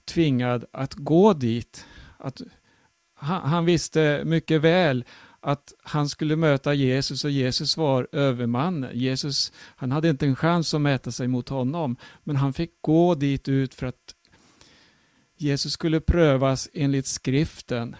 [0.04, 1.86] tvingad att gå dit.
[2.18, 2.40] Att
[3.24, 5.04] han, han visste mycket väl
[5.40, 8.86] att han skulle möta Jesus och Jesus var överman.
[8.92, 13.14] Jesus, han hade inte en chans att mäta sig mot honom, men han fick gå
[13.14, 14.14] dit ut för att
[15.36, 17.96] Jesus skulle prövas enligt skriften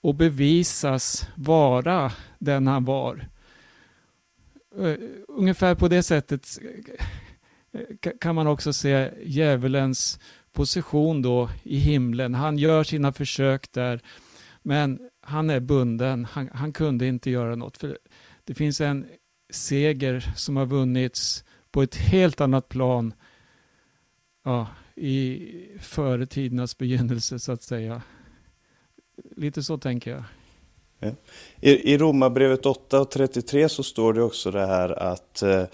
[0.00, 3.28] och bevisas vara den han var.
[4.78, 4.94] Eh,
[5.28, 6.58] ungefär på det sättet
[8.20, 10.20] kan man också se djävulens
[10.52, 12.34] position då i himlen.
[12.34, 14.00] Han gör sina försök där,
[14.62, 16.24] men han är bunden.
[16.24, 17.76] Han, han kunde inte göra något.
[17.76, 17.98] För
[18.44, 19.06] det finns en
[19.50, 23.14] seger som har vunnits på ett helt annat plan
[24.44, 25.48] ja, i
[25.80, 28.02] före tidernas begynnelse så att säga.
[29.36, 30.24] Lite så tänker jag.
[30.98, 31.10] Ja.
[31.60, 35.64] I, I Romarbrevet 8 och 33 så står det också det här att eh,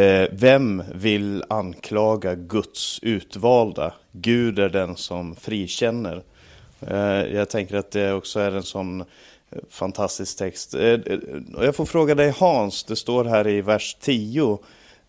[0.00, 3.94] eh, vem vill anklaga Guds utvalda?
[4.12, 6.22] Gud är den som frikänner.
[6.86, 9.06] Eh, jag tänker att det också är en sån eh,
[9.68, 10.74] fantastisk text.
[10.74, 10.98] Eh,
[11.60, 14.58] jag får fråga dig Hans, det står här i vers 10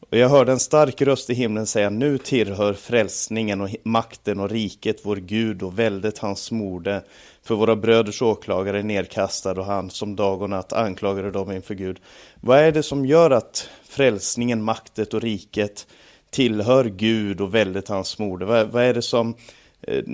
[0.09, 4.49] och jag hörde en stark röst i himlen säga, nu tillhör frälsningen och makten och
[4.49, 7.01] riket vår Gud och väldet hans morde.
[7.43, 11.73] För våra bröders åklagare är nedkastad och han som dag och natt anklagade dem inför
[11.73, 11.99] Gud.
[12.41, 15.88] Vad är det som gör att frälsningen, maktet och riket
[16.30, 18.45] tillhör Gud och väldet hans morde?
[18.45, 19.36] Vad, vad är det som,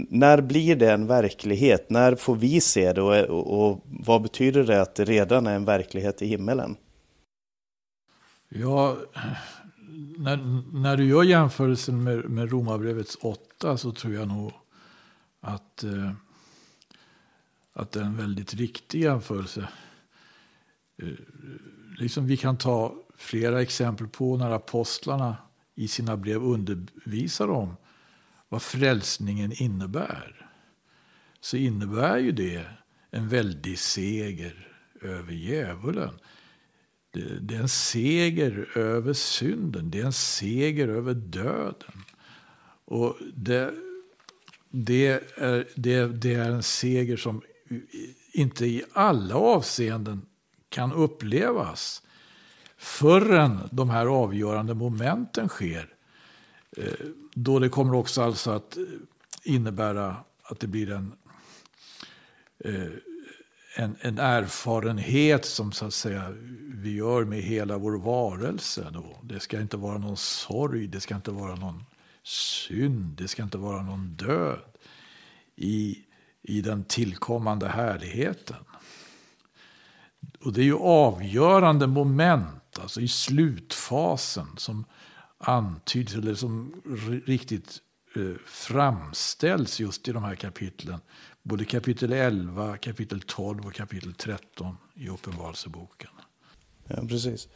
[0.10, 1.90] när blir det en verklighet?
[1.90, 5.56] När får vi se det och, och, och vad betyder det att det redan är
[5.56, 6.76] en verklighet i himmelen?
[8.50, 8.98] Ja,
[10.18, 10.38] när,
[10.74, 14.52] när du gör jämförelsen med, med Romarbrevets åtta så tror jag nog
[15.42, 16.12] att, eh,
[17.74, 19.68] att det är en väldigt riktig jämförelse.
[21.02, 21.08] Eh,
[22.00, 25.38] liksom vi kan ta flera exempel på när apostlarna
[25.76, 27.76] i sina brev undervisar om
[28.52, 30.50] vad frälsningen innebär.
[31.42, 32.66] Så innebär ju det
[33.12, 34.68] en väldig seger
[35.02, 36.20] över djävulen.
[37.12, 39.92] Det, det, är en seger över synden.
[39.92, 42.04] Det är en seger över döden.
[42.86, 43.74] Och det,
[44.70, 47.42] det, är, det, det är en seger som
[48.32, 50.22] inte i alla avseenden
[50.70, 52.04] kan upplevas
[52.78, 55.94] förrän de här avgörande momenten sker.
[56.78, 58.84] Eh, då det kommer också alltså att eh,
[59.44, 61.14] innebära att det blir en
[62.60, 62.92] eh,
[63.76, 66.34] en, en erfarenhet som så att säga
[66.74, 68.88] vi gör med hela vår varelse.
[68.94, 69.20] Då.
[69.24, 71.84] Det ska inte vara någon sorg, det ska inte vara någon
[72.24, 74.60] synd, det ska inte vara någon död
[75.56, 75.98] i,
[76.42, 78.64] i den tillkommande härligheten.
[80.40, 84.86] Och det är ju avgörande moment, alltså i slutfasen, som
[85.42, 86.82] antyds eller som
[87.26, 87.80] riktigt
[88.16, 91.00] eh, framställs just i de här kapitlen
[91.44, 96.10] både kapitel 11, kapitel 12 och kapitel 13 i Uppenbarelseboken.
[96.96, 97.48] Ja, precis.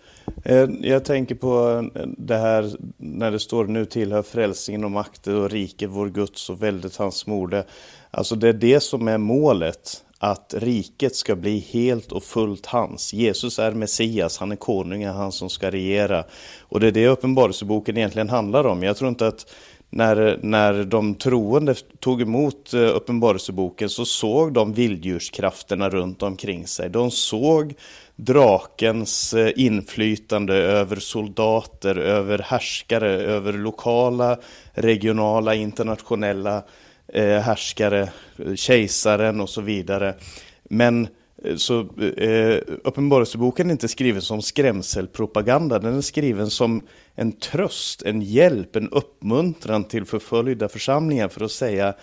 [0.44, 5.36] Eh, jag tänker på eh, det här när det står nu tillhör frälsningen och makten
[5.36, 7.66] och riket vår Guds och väldigt hans morde.
[8.12, 13.14] Alltså det är det som är målet, att riket ska bli helt och fullt hans.
[13.14, 16.24] Jesus är Messias, han är konungen, han som ska regera.
[16.62, 18.84] Och det är det Uppenbarelseboken egentligen handlar om.
[18.84, 19.54] Jag tror inte att
[19.96, 26.90] när, när de troende tog emot eh, Uppenbarelseboken så såg de vilddjurskrafterna runt omkring sig.
[26.90, 27.74] De såg
[28.16, 34.38] drakens eh, inflytande över soldater, över härskare, över lokala,
[34.74, 36.64] regionala, internationella
[37.08, 38.10] eh, härskare,
[38.56, 40.16] kejsaren och så vidare.
[40.64, 41.08] Men
[41.46, 41.80] Eh, så
[42.18, 45.80] eh, Uppenbarelseboken är inte skriven som skrämselpropaganda.
[45.80, 46.82] Den är skriven som
[47.16, 51.94] en tröst, en hjälp, en uppmuntran till förföljda församlingar för att säga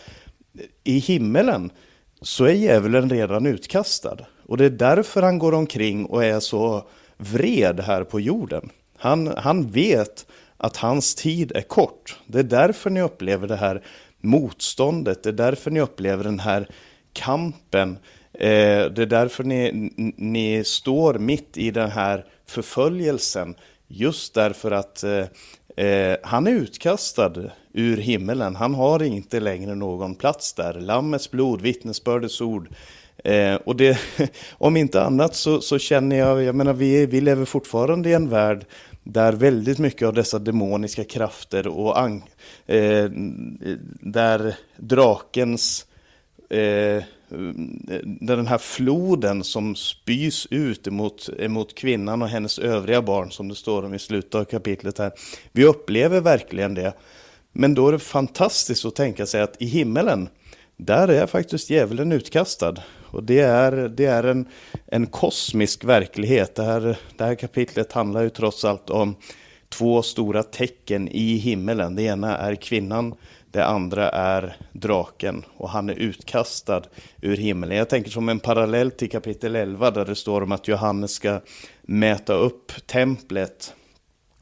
[0.84, 1.70] i himmelen
[2.20, 4.16] så är djävulen redan utkastad.
[4.47, 8.70] Och det är därför han går omkring och är så vred här på jorden.
[8.99, 10.26] Han, han vet
[10.57, 12.18] att hans tid är kort.
[12.26, 13.82] Det är därför ni upplever det här
[14.20, 15.22] motståndet.
[15.22, 16.68] Det är därför ni upplever den här
[17.12, 17.99] kampen.
[18.43, 23.55] Eh, det är därför ni, ni står mitt i den här förföljelsen.
[23.88, 27.32] Just därför att eh, eh, han är utkastad
[27.72, 28.57] ur himmelen.
[28.57, 30.74] Han har inte längre någon plats där.
[30.74, 32.68] Lammets blod, vittnesbördets ord.
[33.24, 33.99] Eh, och det,
[34.53, 38.28] om inte annat så, så, känner jag, jag menar vi, vi lever fortfarande i en
[38.28, 38.64] värld
[39.03, 42.30] där väldigt mycket av dessa demoniska krafter och ang,
[42.66, 43.11] eh,
[44.01, 45.86] där drakens
[46.51, 47.03] eh,
[48.20, 53.54] den här floden som spys ut emot, emot kvinnan och hennes övriga barn som det
[53.54, 55.12] står om i slutet av kapitlet här.
[55.52, 56.92] Vi upplever verkligen det.
[57.52, 60.28] Men då är det fantastiskt att tänka sig att i himmelen,
[60.76, 62.74] där är faktiskt djävulen utkastad.
[63.04, 64.48] Och det är, det är en,
[64.86, 66.54] en kosmisk verklighet.
[66.54, 69.16] Det här, det här kapitlet handlar ju trots allt om
[69.68, 71.94] två stora tecken i himmelen.
[71.94, 73.14] Det ena är kvinnan,
[73.53, 76.82] det andra är draken och han är utkastad
[77.20, 77.76] ur himlen.
[77.76, 81.40] Jag tänker som en parallell till kapitel 11 där det står om att Johannes ska
[81.82, 83.74] mäta upp templet.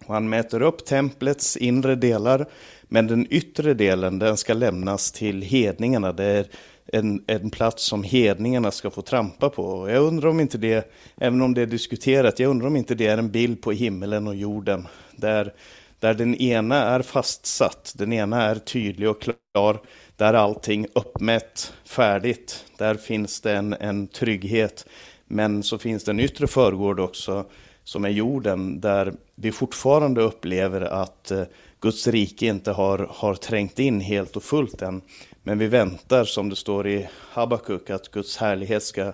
[0.07, 2.47] Och han mäter upp templets inre delar
[2.83, 6.13] men den yttre delen den ska lämnas till hedningarna.
[6.13, 6.47] Det är
[6.93, 9.91] en, en plats som hedningarna ska få trampa på.
[9.91, 13.07] Jag undrar om inte det, även om det är diskuterat, jag undrar om inte det
[13.07, 14.87] är en bild på himmelen och jorden.
[15.17, 15.53] Där,
[16.01, 19.81] där den ena är fastsatt, den ena är tydlig och klar.
[20.17, 22.65] Där allting uppmätt, färdigt.
[22.79, 24.87] Där finns det en, en trygghet.
[25.27, 27.45] Men så finns det en yttre förgård också
[27.85, 31.43] som är jorden där vi fortfarande upplever att eh,
[31.81, 35.03] Guds rike inte har, har trängt in helt och fullt än.
[35.43, 39.13] Men vi väntar, som det står i Habakuk, att Guds härlighet ska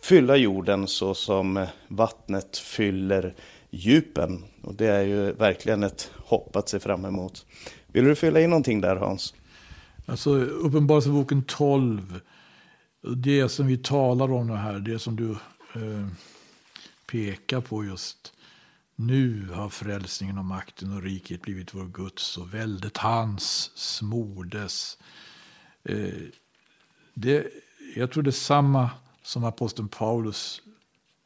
[0.00, 3.34] fylla jorden så som eh, vattnet fyller
[3.76, 4.44] djupen.
[4.62, 7.46] Och det är ju verkligen ett hopp att se fram emot.
[7.86, 9.34] Vill du fylla in någonting där Hans?
[10.06, 12.20] Alltså Uppenbarelseboken 12,
[13.16, 15.30] det som vi talar om det här, det som du
[15.74, 16.08] eh,
[17.06, 18.32] pekar på just.
[18.96, 24.98] Nu har frälsningen och makten och riket blivit vår Guds och väldet hans smordes.
[25.84, 26.22] Eh,
[27.14, 27.46] det,
[27.96, 28.90] jag tror det är samma
[29.22, 30.62] som aposteln Paulus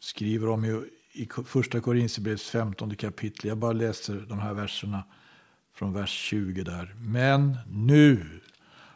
[0.01, 3.49] skriver om i, i första Korinthierbrevets 15 kapitel.
[3.49, 5.05] Jag bara läser de här verserna
[5.75, 6.95] från vers 20 där.
[6.99, 8.41] Men nu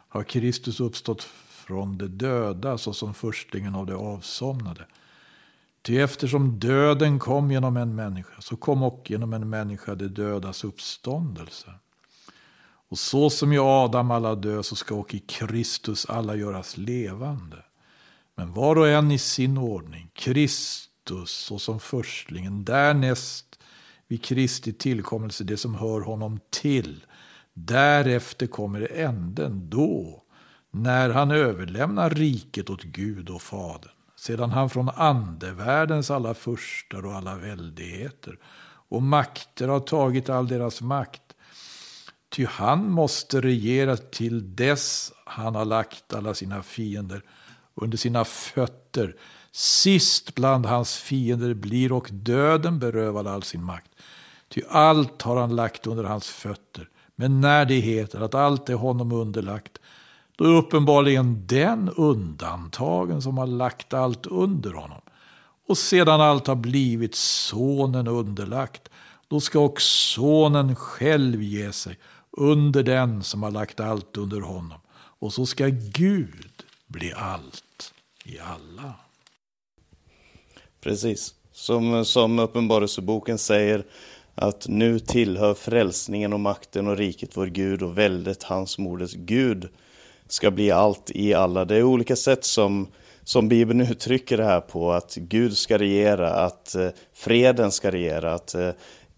[0.09, 4.85] har Kristus uppstått från de döda såsom förstlingen av de avsomnade.
[5.81, 10.63] Ty eftersom döden kom genom en människa så kom också genom en människa de dödas
[10.63, 11.71] uppståndelse.
[12.89, 17.57] Och så som i Adam alla dö så ska och i Kristus alla göras levande.
[18.35, 20.11] Men var och en i sin ordning.
[20.13, 20.94] Kristus
[21.25, 23.59] såsom förstlingen, därnäst
[24.07, 27.05] vid Kristi tillkommelse det som hör honom till.
[27.53, 30.23] Därefter kommer änden då,
[30.71, 37.13] när han överlämnar riket åt Gud och Fadern sedan han från andevärldens alla furstar och
[37.13, 38.39] alla väldigheter
[38.89, 41.21] och makter har tagit all deras makt.
[42.29, 47.23] Ty han måste regera till dess han har lagt alla sina fiender
[47.75, 49.15] under sina fötter.
[49.57, 53.91] Sist bland hans fiender blir och döden berövad all sin makt.
[54.49, 56.89] Ty allt har han lagt under hans fötter.
[57.15, 59.77] Men när det heter att allt är honom underlagt
[60.35, 65.01] då är uppenbarligen den undantagen som har lagt allt under honom.
[65.67, 68.89] Och sedan allt har blivit sonen underlagt,
[69.27, 71.99] då ska också sonen själv ge sig
[72.31, 74.79] under den som har lagt allt under honom.
[74.95, 77.93] Och så ska Gud bli allt
[78.25, 78.93] i alla.
[80.85, 83.83] Precis, som, som Uppenbarelseboken säger
[84.35, 89.69] att nu tillhör frälsningen och makten och riket vår Gud och väldet hans moders Gud
[90.27, 91.65] ska bli allt i alla.
[91.65, 92.87] Det är olika sätt som,
[93.23, 98.33] som Bibeln uttrycker det här på, att Gud ska regera, att eh, freden ska regera,
[98.33, 98.69] att eh,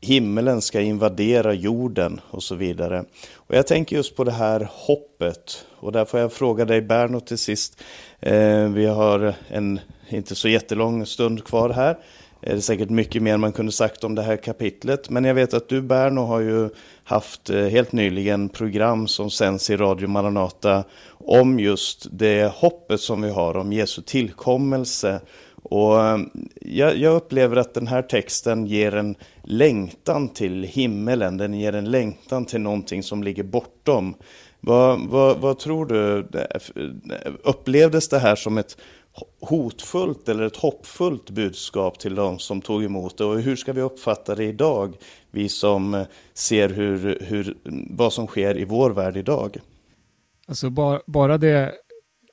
[0.02, 3.06] himmelen ska invadera jorden och så vidare.
[3.34, 7.20] Och jag tänker just på det här hoppet, och där får jag fråga dig Berno
[7.20, 7.84] till sist.
[8.20, 9.80] Eh, vi har en
[10.10, 11.98] inte så jättelång stund kvar här.
[12.42, 15.10] Det är säkert mycket mer man kunde sagt om det här kapitlet.
[15.10, 16.70] Men jag vet att du Berno har ju
[17.04, 23.22] haft eh, helt nyligen program som sänds i Radio Maranata om just det hoppet som
[23.22, 25.20] vi har om Jesu tillkommelse
[25.70, 26.20] Och eh,
[26.62, 31.92] jag, jag, upplever att den här texten ger en längtan till himmelen, den ger en
[31.92, 34.16] längtan till någonting som ligger bortom.
[34.60, 38.78] Vad, vad, vad tror du, eh, upplevdes det här som ett
[39.42, 43.26] hotfullt eller ett hoppfullt budskap till de som tog emot det?
[43.26, 44.96] Och hur ska vi uppfatta det idag,
[45.32, 47.58] vi som eh, ser hur, hur,
[47.90, 49.58] vad som sker i vår värld idag?
[50.48, 51.74] Alltså bara, bara det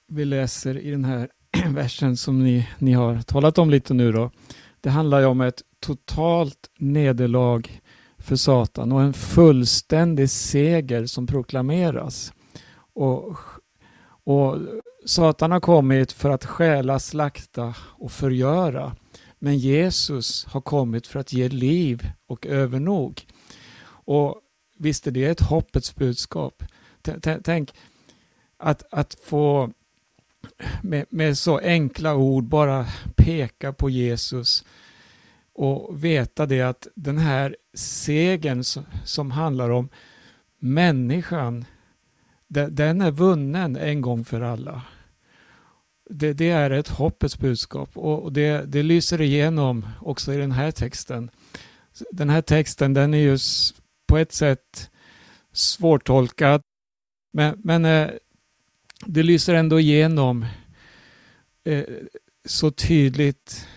[0.08, 1.28] vi läser i den här
[1.68, 4.30] versen som ni, ni har talat om lite nu då.
[4.80, 7.82] Det handlar ju om ett totalt nederlag
[8.18, 12.32] för Satan och en fullständig seger som proklameras.
[12.94, 13.36] Och,
[14.24, 14.58] och
[15.04, 18.96] Satan har kommit för att stjäla, slakta och förgöra.
[19.38, 23.26] Men Jesus har kommit för att ge liv och övernog.
[23.86, 24.40] Och
[24.78, 26.62] visst är det ett hoppets budskap.
[27.44, 27.74] Tänk
[28.56, 29.70] att, att få
[30.82, 34.64] med, med så enkla ord bara peka på Jesus
[35.52, 38.64] och veta det att den här segern
[39.04, 39.88] som handlar om
[40.58, 41.64] människan,
[42.54, 44.82] den är vunnen en gång för alla.
[46.10, 50.70] Det, det är ett hoppets budskap och det, det lyser igenom också i den här
[50.70, 51.30] texten.
[52.10, 53.38] Den här texten den är ju
[54.06, 54.90] på ett sätt
[55.52, 56.62] svårtolkad
[57.32, 58.10] men, men eh,
[59.06, 60.46] det lyser ändå igenom
[61.64, 61.84] eh,
[62.44, 63.68] så tydligt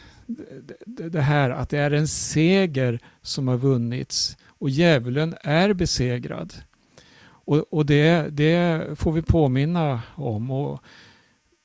[0.85, 6.53] det här att det är en seger som har vunnits och djävulen är besegrad.
[7.47, 10.83] Och, och det, det, får vi påminna om och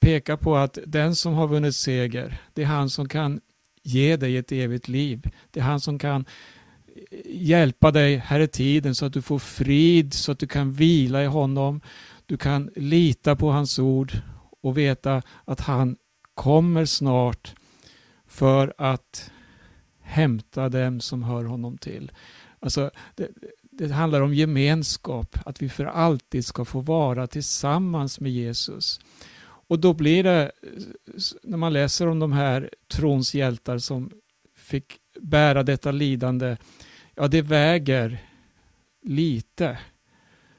[0.00, 3.40] peka på att den som har vunnit seger, det är han som kan
[3.82, 5.30] ge dig ett evigt liv.
[5.50, 6.24] Det är han som kan
[7.24, 11.22] hjälpa dig här i tiden så att du får frid, så att du kan vila
[11.22, 11.80] i honom.
[12.26, 14.12] Du kan lita på hans ord
[14.60, 15.96] och veta att han
[16.34, 17.54] kommer snart
[18.26, 19.30] för att
[20.00, 22.12] hämta dem som hör honom till.
[22.60, 23.28] Alltså, det,
[23.78, 29.00] det handlar om gemenskap, att vi för alltid ska få vara tillsammans med Jesus.
[29.44, 30.52] Och då blir det,
[31.42, 34.10] när man läser om de här trons hjältar som
[34.56, 36.56] fick bära detta lidande,
[37.14, 38.18] ja det väger
[39.02, 39.78] lite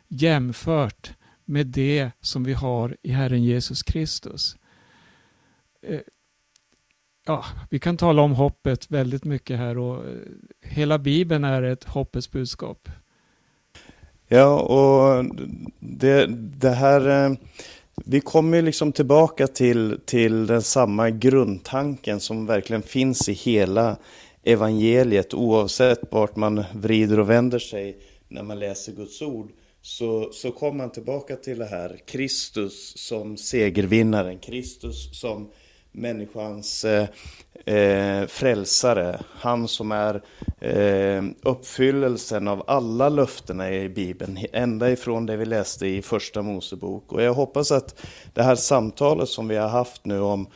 [0.07, 1.13] jämfört
[1.45, 4.57] med det som vi har i Herren Jesus Kristus.
[5.81, 6.01] Eh,
[7.25, 10.17] ja, vi kan tala om hoppet väldigt mycket här och eh,
[10.61, 12.89] hela Bibeln är ett hoppets budskap.
[14.33, 15.25] Ja, och
[15.79, 16.25] det,
[16.59, 17.37] det här, eh,
[18.05, 23.97] vi kommer liksom tillbaka till, till den samma grundtanken som verkligen finns i hela
[24.43, 30.51] evangeliet, oavsett vart man vrider och vänder sig när man läser Guds ord så, så
[30.51, 31.99] kommer man tillbaka till det här.
[32.05, 35.51] Kristus som segervinnaren, Kristus som
[35.93, 37.07] människans eh,
[37.65, 39.19] eh, frälsare.
[39.39, 40.21] Han som är
[40.59, 47.11] eh, uppfyllelsen av alla löftena i Bibeln, ända ifrån det vi läste i Första Mosebok.
[47.11, 48.01] Och jag hoppas att
[48.33, 50.47] det här samtalet som vi har haft nu om,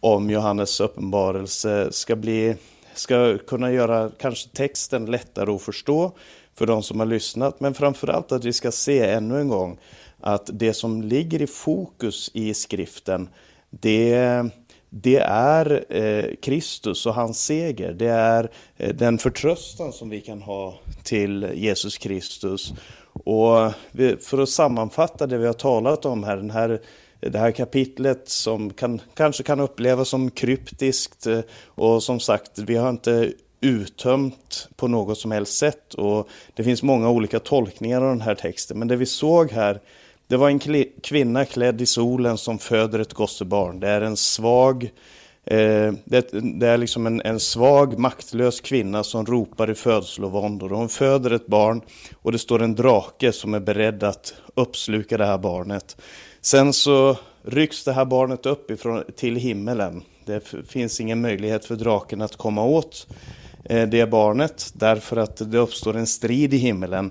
[0.00, 2.56] om Johannes uppenbarelse ska, bli,
[2.94, 6.12] ska kunna göra kanske texten lättare att förstå
[6.54, 7.60] för de som har lyssnat.
[7.60, 9.78] Men framförallt att vi ska se ännu en gång
[10.20, 13.28] att det som ligger i fokus i skriften,
[13.70, 14.44] det,
[14.90, 17.92] det är eh, Kristus och hans seger.
[17.92, 22.72] Det är eh, den förtröstan som vi kan ha till Jesus Kristus.
[23.12, 23.72] Och
[24.20, 26.80] för att sammanfatta det vi har talat om här, den här
[27.20, 32.76] det här kapitlet som kan, kanske kan upplevas som kryptiskt eh, och som sagt, vi
[32.76, 35.94] har inte uttömt på något som helst sätt.
[35.94, 38.78] Och det finns många olika tolkningar av den här texten.
[38.78, 39.80] Men det vi såg här,
[40.28, 40.58] det var en
[41.02, 43.80] kvinna klädd i solen som föder ett gossebarn.
[43.80, 44.84] Det är en svag,
[45.44, 46.28] eh, det,
[46.60, 50.70] det, är liksom en, en, svag, maktlös kvinna som ropar i födslovåndor.
[50.70, 51.80] Hon föder ett barn
[52.22, 55.96] och det står en drake som är beredd att uppsluka det här barnet.
[56.40, 60.02] Sen så rycks det här barnet upp ifrån, till himmelen.
[60.24, 63.06] Det finns ingen möjlighet för draken att komma åt
[63.68, 67.10] Eh, det barnet därför att det uppstår en strid i himmelen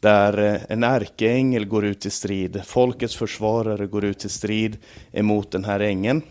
[0.00, 2.62] där eh, en ärkeängel går ut i strid.
[2.64, 4.76] Folkets försvarare går ut i strid
[5.12, 6.22] emot den här ängeln,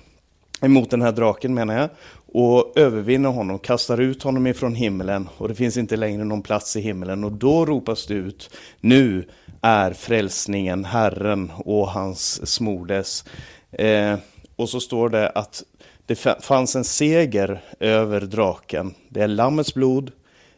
[0.62, 1.90] emot den här draken menar jag,
[2.28, 6.76] och övervinner honom, kastar ut honom ifrån himlen och det finns inte längre någon plats
[6.76, 8.50] i himlen och då ropas det ut,
[8.82, 9.28] nu
[9.62, 13.26] är frälsningen Herren och hans smordes.
[13.72, 14.18] Eh,
[14.56, 15.64] och så står det att
[16.06, 18.94] det fanns en seger över draken.
[19.10, 20.12] Det är Lammets blod,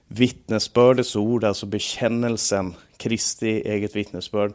[0.08, 4.53] vittnesbördets ord, alltså bekännelsen, Kristi eget vittnesbörd,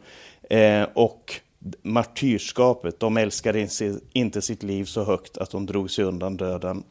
[0.51, 1.35] eh, och
[1.83, 3.01] martyrskapet.
[3.01, 3.69] De älskade
[4.13, 6.83] inte sitt liv så högt att de drog sig undan döden.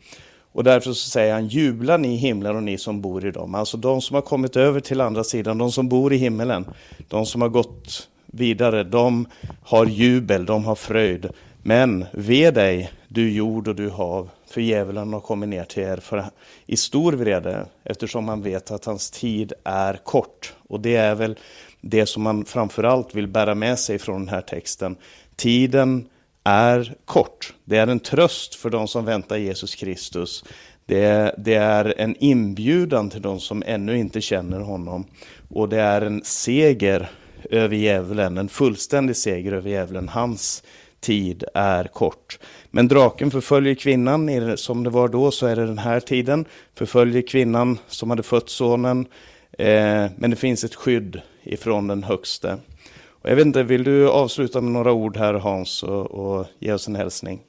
[0.54, 3.56] Och därför så säger han, jubla ni i himlen och ni som bor i dem.
[3.56, 6.66] Alltså de som har kommit över till andra sidan, de som bor i himmelen,
[7.08, 9.28] de som har gått vidare, de
[9.64, 11.30] har jubel, de har fröjd.
[11.64, 15.98] Men ve dig, du jord och du hav, för djävulen har kommit ner till er
[15.98, 16.26] för,
[16.66, 20.54] i stor vrede, eftersom han vet att hans tid är kort.
[20.68, 21.40] Och det är väl
[21.82, 24.96] det som man framförallt vill bära med sig från den här texten.
[25.36, 26.10] Tiden
[26.44, 27.54] är kort.
[27.66, 30.44] Det är en tröst för de som väntar Jesus Kristus.
[30.86, 35.06] Det, det, är en inbjudan till de som ännu inte känner honom.
[35.50, 37.10] Och det är en seger
[37.50, 40.10] över djävulen, en fullständig seger över djävulen.
[40.10, 40.64] Hans
[41.00, 42.40] tid är kort.
[42.72, 46.46] Men draken förföljer kvinnan, som det var då så är det den här tiden.
[46.76, 49.06] Förföljer kvinnan som hade fött sonen.
[49.52, 52.60] Eh, men det finns ett skydd ifrån den högste.
[53.08, 56.74] Och jag vet inte, vill du avsluta med några ord här Hans och, och ge
[56.74, 57.42] oss en hälsning?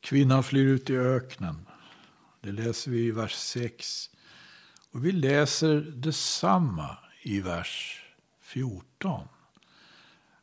[0.00, 1.66] Kvinnan flyr ut i öknen.
[2.42, 4.10] Det läser vi i vers 6.
[4.92, 8.02] Och vi läser detsamma i vers
[8.40, 9.20] 14.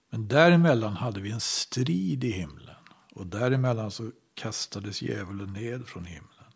[0.09, 2.68] Men däremellan hade vi en strid i himlen.
[3.11, 6.53] Och däremellan så kastades djävulen ned från himlen.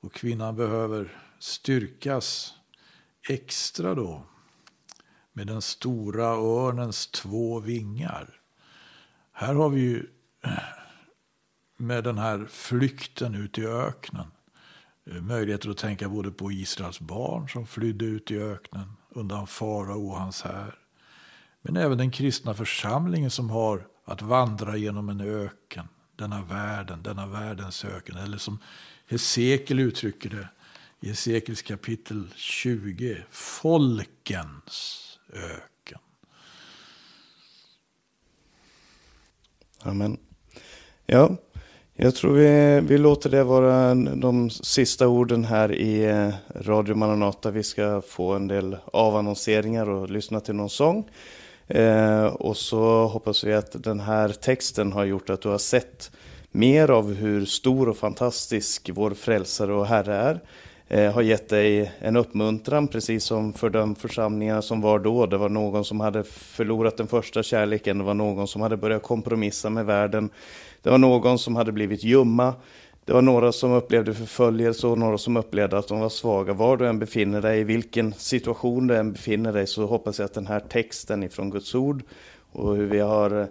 [0.00, 2.54] Och kvinnan behöver styrkas
[3.28, 4.22] extra då
[5.32, 8.40] med den stora örnens två vingar.
[9.32, 10.06] Här har vi ju
[11.76, 14.26] med den här flykten ut i öknen
[15.04, 20.18] möjligheter att tänka både på Israels barn som flydde ut i öknen undan farao och
[20.18, 20.78] hans här.
[21.62, 27.26] Men även den kristna församlingen som har att vandra genom en öken, denna världen, denna
[27.26, 28.16] världens öken.
[28.16, 28.58] Eller som
[29.06, 30.48] Hesekiel uttrycker det
[31.00, 35.02] i Hesekiels kapitel 20, folkens
[35.32, 35.98] öken.
[39.82, 40.18] Amen.
[41.06, 41.36] Ja,
[41.94, 47.50] jag tror vi, vi låter det vara de sista orden här i eh, Radio Maranata.
[47.50, 51.10] Vi ska få en del avannonseringar och lyssna till någon sång.
[51.68, 56.10] Eh, och så hoppas vi att den här texten har gjort att du har sett
[56.50, 60.40] mer av hur stor och fantastisk vår frälsare och Herre är
[60.88, 65.26] eh, har gett dig en uppmuntran, precis som för de församlingar som var då.
[65.26, 69.02] Det var någon som hade förlorat den första kärleken, det var någon som hade börjat
[69.02, 70.30] kompromissa med världen.
[70.82, 72.54] Det var någon som hade blivit ljumma.
[73.06, 76.52] Det var några som upplevde förföljelse och några som upplevde att de var svaga.
[76.52, 80.26] Var du än befinner dig, i vilken situation du än befinner dig, så hoppas jag
[80.26, 82.02] att den här texten ifrån Guds ord
[82.52, 83.46] och hur vi har eh,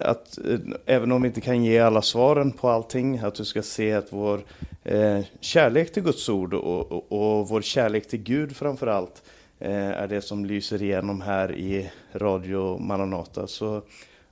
[0.00, 3.62] att eh, även om vi inte kan ge alla svaren på allting, att du ska
[3.62, 4.40] se att vår
[4.84, 9.22] eh, kärlek till Guds ord och, och, och, vår kärlek till Gud framför allt
[9.58, 13.46] eh, är det som lyser igenom här i Radio Maranata.
[13.46, 13.82] Så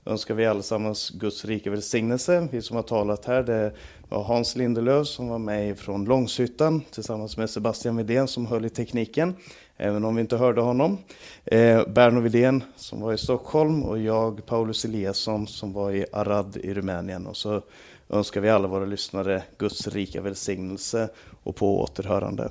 [0.07, 2.47] önskar vi allesammans Guds rika välsignelse.
[2.51, 3.71] Vi som har talat här, det
[4.09, 8.69] var Hans Lindelöf som var med från Långshyttan tillsammans med Sebastian Widén som höll i
[8.69, 9.35] tekniken
[9.77, 10.97] även om vi inte hörde honom.
[11.45, 16.57] Eh, Berno Widén som var i Stockholm och jag, Paulus Eliasson, som var i Arad
[16.57, 17.27] i Rumänien.
[17.27, 17.61] Och så
[18.09, 21.09] önskar vi alla våra lyssnare Guds rika välsignelse
[21.43, 22.49] och på återhörande.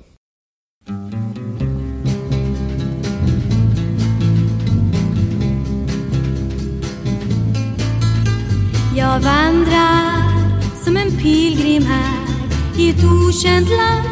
[9.17, 10.23] Jag vandrar
[10.83, 12.27] som en pilgrim här
[12.77, 14.07] i ett okänt land,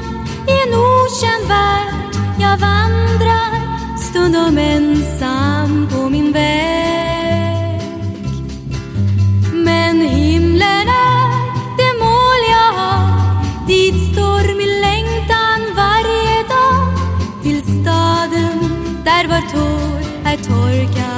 [0.47, 1.93] i en okänd värld
[2.39, 3.51] jag vandrar
[3.97, 7.81] stundom ensam på min väg.
[9.53, 11.29] Men himlen är
[11.77, 16.87] det mål jag har, dit står min längtan varje dag.
[17.43, 18.59] Till staden
[19.03, 21.14] där var tår är torkad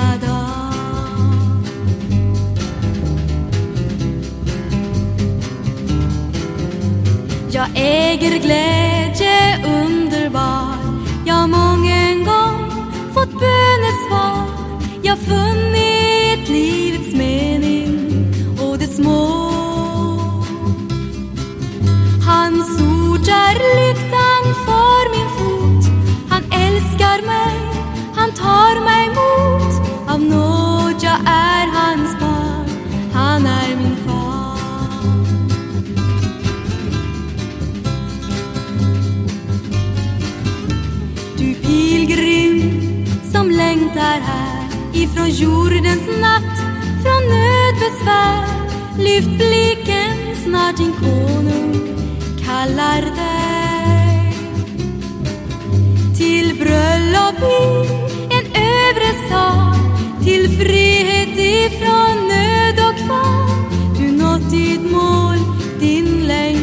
[7.58, 10.78] Jag äger glädje underbar.
[11.26, 12.72] Jag mången gång
[13.14, 14.48] fått bönesvar
[15.02, 18.26] Jag funnit livets mening
[18.62, 19.52] och det små
[22.26, 25.92] Hans ord är lyktan för min fot.
[26.30, 27.54] Han älskar mig,
[28.16, 32.07] han tar mig emot Av nåd jag är hans
[43.98, 46.58] längtar här ifrån jordens natt,
[47.04, 48.48] från nödbesvär.
[48.98, 51.74] Lyft blicken, snart din konung
[52.46, 54.34] kallar dig.
[56.18, 57.88] Till bröllop i
[58.36, 59.76] en övre sal,
[60.24, 63.50] till frihet ifrån nöd och kval.
[64.00, 65.38] Du nått ditt mål,
[65.80, 66.57] din längd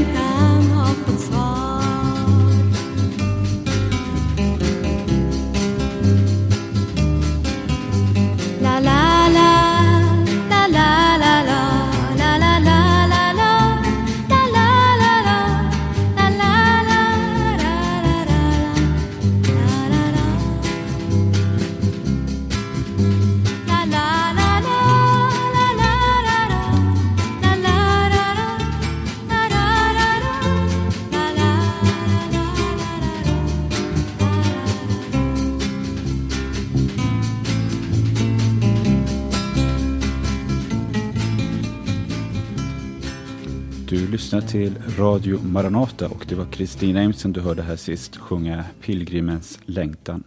[44.15, 49.59] lyssnar till Radio Maranata och det var Kristina Imsen du hörde här sist sjunga Pilgrimens
[49.65, 50.25] längtan.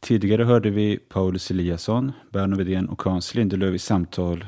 [0.00, 4.44] Tidigare hörde vi Paulus Eliasson, Berno Wedén och Hans Lindelöf i samtal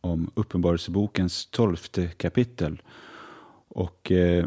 [0.00, 2.82] om Uppenbarelsebokens tolfte kapitel.
[3.68, 4.44] Och eh,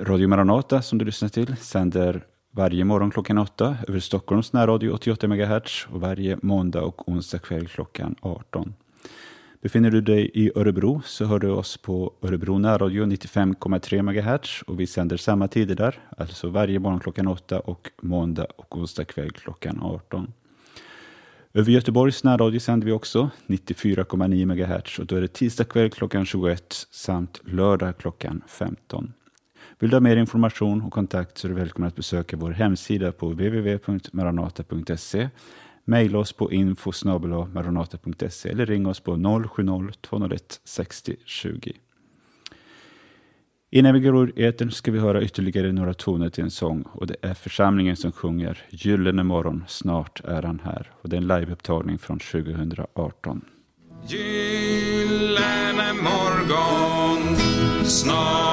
[0.00, 5.28] Radio Maranata som du lyssnar till sänder varje morgon klockan åtta över Stockholms närradio 88
[5.28, 8.74] MHz och varje måndag och onsdag kväll klockan 18.
[9.62, 14.80] Befinner du dig i Örebro så hör du oss på Örebro närradio 95,3 MHz och
[14.80, 19.30] vi sänder samma tider där, alltså varje morgon klockan 8 och måndag och onsdag kväll
[19.30, 20.32] klockan 18.
[21.52, 26.26] Över Göteborgs närradio sänder vi också 94,9 MHz och då är det tisdag kväll klockan
[26.26, 29.12] 21 samt lördag klockan 15.
[29.78, 33.12] Vill du ha mer information och kontakt så är du välkommen att besöka vår hemsida
[33.12, 35.28] på www.maranata.se
[35.84, 41.72] mejla oss på info eller ring oss på 070-201 60 20.
[43.74, 47.06] Innan vi går ur etern ska vi höra ytterligare några toner till en sång och
[47.06, 50.90] det är församlingen som sjunger Gyllene morgon, snart är han här.
[51.02, 53.44] Och det är en liveupptagning från 2018.
[54.06, 57.36] Gyllene morgon,
[57.84, 58.51] snart